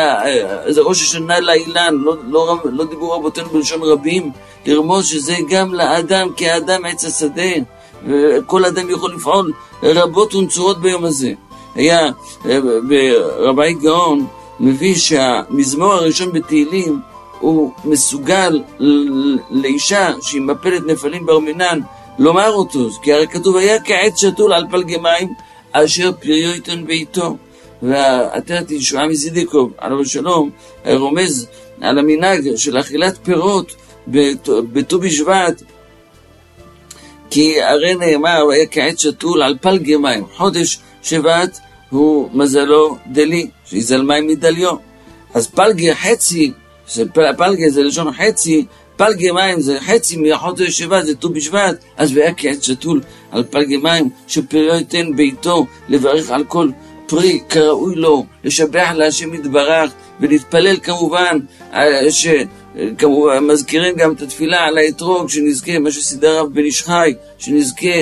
זה 0.67 0.81
ראש 0.81 1.01
השנה 1.01 1.39
לאילן, 1.39 1.95
לא, 1.95 2.15
לא, 2.27 2.57
לא 2.63 2.85
דיברו 2.85 3.11
רבותינו 3.11 3.49
בלשון 3.49 3.83
רבים, 3.83 4.31
לרמוז 4.65 5.05
שזה 5.05 5.35
גם 5.49 5.73
לאדם, 5.73 6.27
כי 6.35 6.49
האדם 6.49 6.85
עץ 6.85 7.05
השדה, 7.05 7.51
וכל 8.07 8.65
אדם 8.65 8.89
יכול 8.89 9.13
לפעול 9.15 9.53
רבות 9.83 10.35
ונצורות 10.35 10.81
ביום 10.81 11.05
הזה. 11.05 11.33
היה 11.75 12.09
ברבי 12.87 13.73
גאון 13.73 14.27
מביא 14.59 14.95
שהמזמור 14.95 15.93
הראשון 15.93 16.31
בתהילים 16.31 16.99
הוא 17.39 17.71
מסוגל 17.85 18.61
לאישה 19.49 20.09
שהיא 20.21 20.41
מפלת 20.41 20.83
נפלים 20.85 21.25
בר 21.25 21.39
מינן 21.39 21.79
לומר 22.21 22.51
אותו, 22.51 22.89
כי 23.01 23.13
הרי 23.13 23.27
כתוב 23.27 23.57
היה 23.57 23.83
כעץ 23.83 24.21
שתול 24.21 24.53
על 24.53 24.65
פלגי 24.71 24.97
מים 24.97 25.33
אשר 25.71 26.11
פריו 26.11 26.49
ייתן 26.49 26.85
בעיתו. 26.85 27.37
ועטרת 27.83 28.71
ישועה 28.71 29.07
מזידיקוב, 29.07 29.71
עליו 29.77 30.01
השלום, 30.01 30.49
רומז 30.85 31.47
על 31.81 31.99
המנהג 31.99 32.55
של 32.55 32.79
אכילת 32.79 33.17
פירות 33.23 33.75
בט"ו 34.07 34.99
בשבט, 34.99 35.61
כי 37.29 37.61
הרי 37.61 37.95
נאמר, 37.95 38.49
היה 38.51 38.65
כעץ 38.65 39.01
שתול 39.01 39.41
על 39.41 39.57
פלגי 39.61 39.95
מים. 39.95 40.25
חודש 40.35 40.79
שבט 41.03 41.57
הוא 41.89 42.29
מזלו 42.33 42.97
דלי, 43.11 43.49
שיזל 43.65 44.01
מים 44.01 44.27
מדליו. 44.27 44.75
אז 45.33 45.47
פלגי 45.47 45.95
חצי, 45.95 46.51
פלגי 47.37 47.69
זה 47.69 47.83
לשון 47.83 48.13
חצי, 48.13 48.65
פלגי 49.01 49.31
מים 49.31 49.61
זה 49.61 49.79
חצי 49.79 50.17
מחודש 50.17 50.77
שבט, 50.77 51.05
זה 51.05 51.15
ט"ו 51.15 51.29
בשבט, 51.29 51.75
אז 51.97 52.17
והיה 52.17 52.33
כעץ 52.33 52.65
שתול 52.65 53.01
על 53.31 53.43
פלגי 53.43 53.77
מים, 53.77 54.09
שפריו 54.27 54.75
ייתן 54.75 55.15
ביתו 55.15 55.65
לברך 55.89 56.31
על 56.31 56.43
כל 56.43 56.69
פרי 57.07 57.39
כראוי 57.49 57.95
לו, 57.95 58.25
לשבח 58.43 58.91
להשם 58.95 59.33
יתברך, 59.33 59.91
ולהתפלל 60.19 60.77
כמובן, 60.83 61.39
אה, 61.73 62.11
שכמובן 62.11 63.43
מזכירים 63.43 63.95
גם 63.95 64.13
את 64.13 64.21
התפילה 64.21 64.59
על 64.59 64.77
האתרוג, 64.77 65.29
שנזכה, 65.29 65.79
מה 65.79 65.91
שסידר 65.91 66.39
רב 66.39 66.53
בן 66.53 66.63
איש 66.63 66.81
חי, 66.81 67.13
שנזכה, 67.37 67.97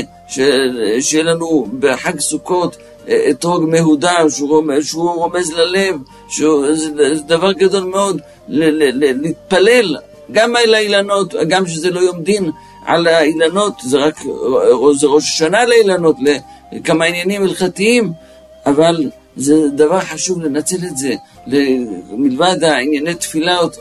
שיהיה 1.00 1.24
לנו 1.24 1.68
בחג 1.80 2.20
סוכות 2.20 2.78
אה, 3.08 3.30
אתרוג 3.30 3.70
מהודר, 3.70 4.30
שהוא, 4.30 4.50
רומז, 4.50 4.86
שהוא 4.86 5.16
רומז 5.16 5.52
ללב, 5.52 5.96
שזה 6.30 7.16
דבר 7.28 7.52
גדול 7.52 7.84
מאוד, 7.84 8.22
להתפלל 8.48 9.96
גם 10.32 10.56
על 10.56 10.74
האילנות, 10.74 11.34
גם 11.48 11.68
שזה 11.68 11.92
לא 11.92 12.00
יום 12.00 12.24
דין 12.24 12.52
על 12.86 13.08
האילנות, 13.08 13.74
זה 13.84 13.98
רק, 13.98 14.20
זה 15.00 15.08
ראש 15.08 15.24
השנה 15.24 15.66
לאילנות, 15.66 16.16
לכמה 16.72 17.06
עניינים 17.06 17.44
הלכתיים, 17.44 18.12
אבל 18.66 19.10
זה 19.36 19.68
דבר 19.76 20.00
חשוב 20.00 20.42
לנצל 20.42 20.78
את 20.88 20.98
זה, 20.98 21.16
מלבד 22.12 22.64
הענייני 22.64 23.16
תפילות 23.16 23.78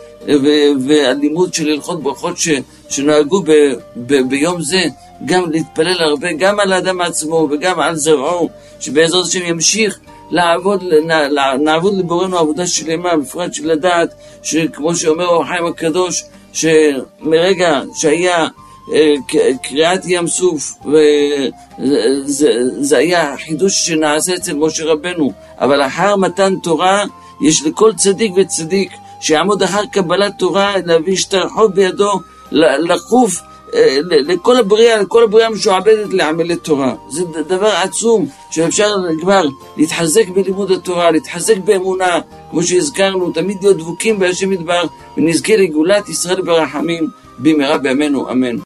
והלימוד 0.86 1.54
של 1.54 1.68
הלכות 1.68 2.02
ברכות 2.02 2.38
ש, 2.38 2.48
שנהגו 2.88 3.42
ב, 3.42 3.52
ב, 3.96 4.28
ביום 4.28 4.62
זה, 4.62 4.84
גם 5.24 5.50
להתפלל 5.50 6.02
הרבה, 6.02 6.32
גם 6.32 6.60
על 6.60 6.72
האדם 6.72 7.00
עצמו 7.00 7.48
וגם 7.50 7.80
על 7.80 7.96
זרעו, 7.96 8.48
שבעזרת 8.80 9.24
השם 9.24 9.44
ימשיך 9.44 9.98
לעבוד, 10.30 10.84
נעבוד 11.60 11.98
לבורנו 11.98 12.38
עבודה 12.38 12.66
שלמה, 12.66 13.16
בפרט 13.16 13.54
של 13.54 13.72
לדעת, 13.72 14.14
שכמו 14.42 14.94
שאומר 14.94 15.26
אור 15.26 15.44
הקדוש, 15.68 16.24
שמרגע 16.52 17.80
שהיה 17.94 18.48
אה, 18.92 19.14
קריעת 19.62 20.00
ים 20.04 20.26
סוף, 20.26 20.74
וזה 21.78 22.96
היה 22.96 23.34
חידוש 23.46 23.86
שנעשה 23.86 24.34
אצל 24.34 24.54
משה 24.54 24.84
רבנו, 24.84 25.32
אבל 25.60 25.86
אחר 25.86 26.16
מתן 26.16 26.56
תורה 26.56 27.04
יש 27.46 27.66
לכל 27.66 27.92
צדיק 27.94 28.32
וצדיק 28.36 28.92
שיעמוד 29.20 29.62
אחר 29.62 29.86
קבלת 29.92 30.38
תורה, 30.38 30.74
להביא 30.84 31.16
שטרחו 31.16 31.68
בידו, 31.68 32.20
לקוף 32.50 33.40
אה, 33.40 33.47
לכל 34.10 34.56
הבריאה, 34.56 35.02
לכל 35.02 35.24
הבריאה 35.24 35.50
משועבדת 35.50 36.12
לעמלי 36.12 36.56
תורה. 36.56 36.94
זה 37.08 37.24
דבר 37.24 37.70
עצום 37.82 38.28
שאפשר 38.50 38.94
כבר 39.20 39.44
להתחזק 39.76 40.28
בלימוד 40.28 40.70
התורה, 40.70 41.10
להתחזק 41.10 41.56
באמונה, 41.64 42.20
כמו 42.50 42.62
שהזכרנו, 42.62 43.32
תמיד 43.32 43.58
להיות 43.62 43.76
דבוקים 43.76 44.18
בהשם 44.18 44.50
מדבר, 44.50 44.82
ונזכה 45.16 45.56
לגאולת 45.56 46.08
ישראל 46.08 46.42
ברחמים 46.42 47.08
במהרה 47.38 47.78
בימינו, 47.78 48.30
אמן. 48.30 48.56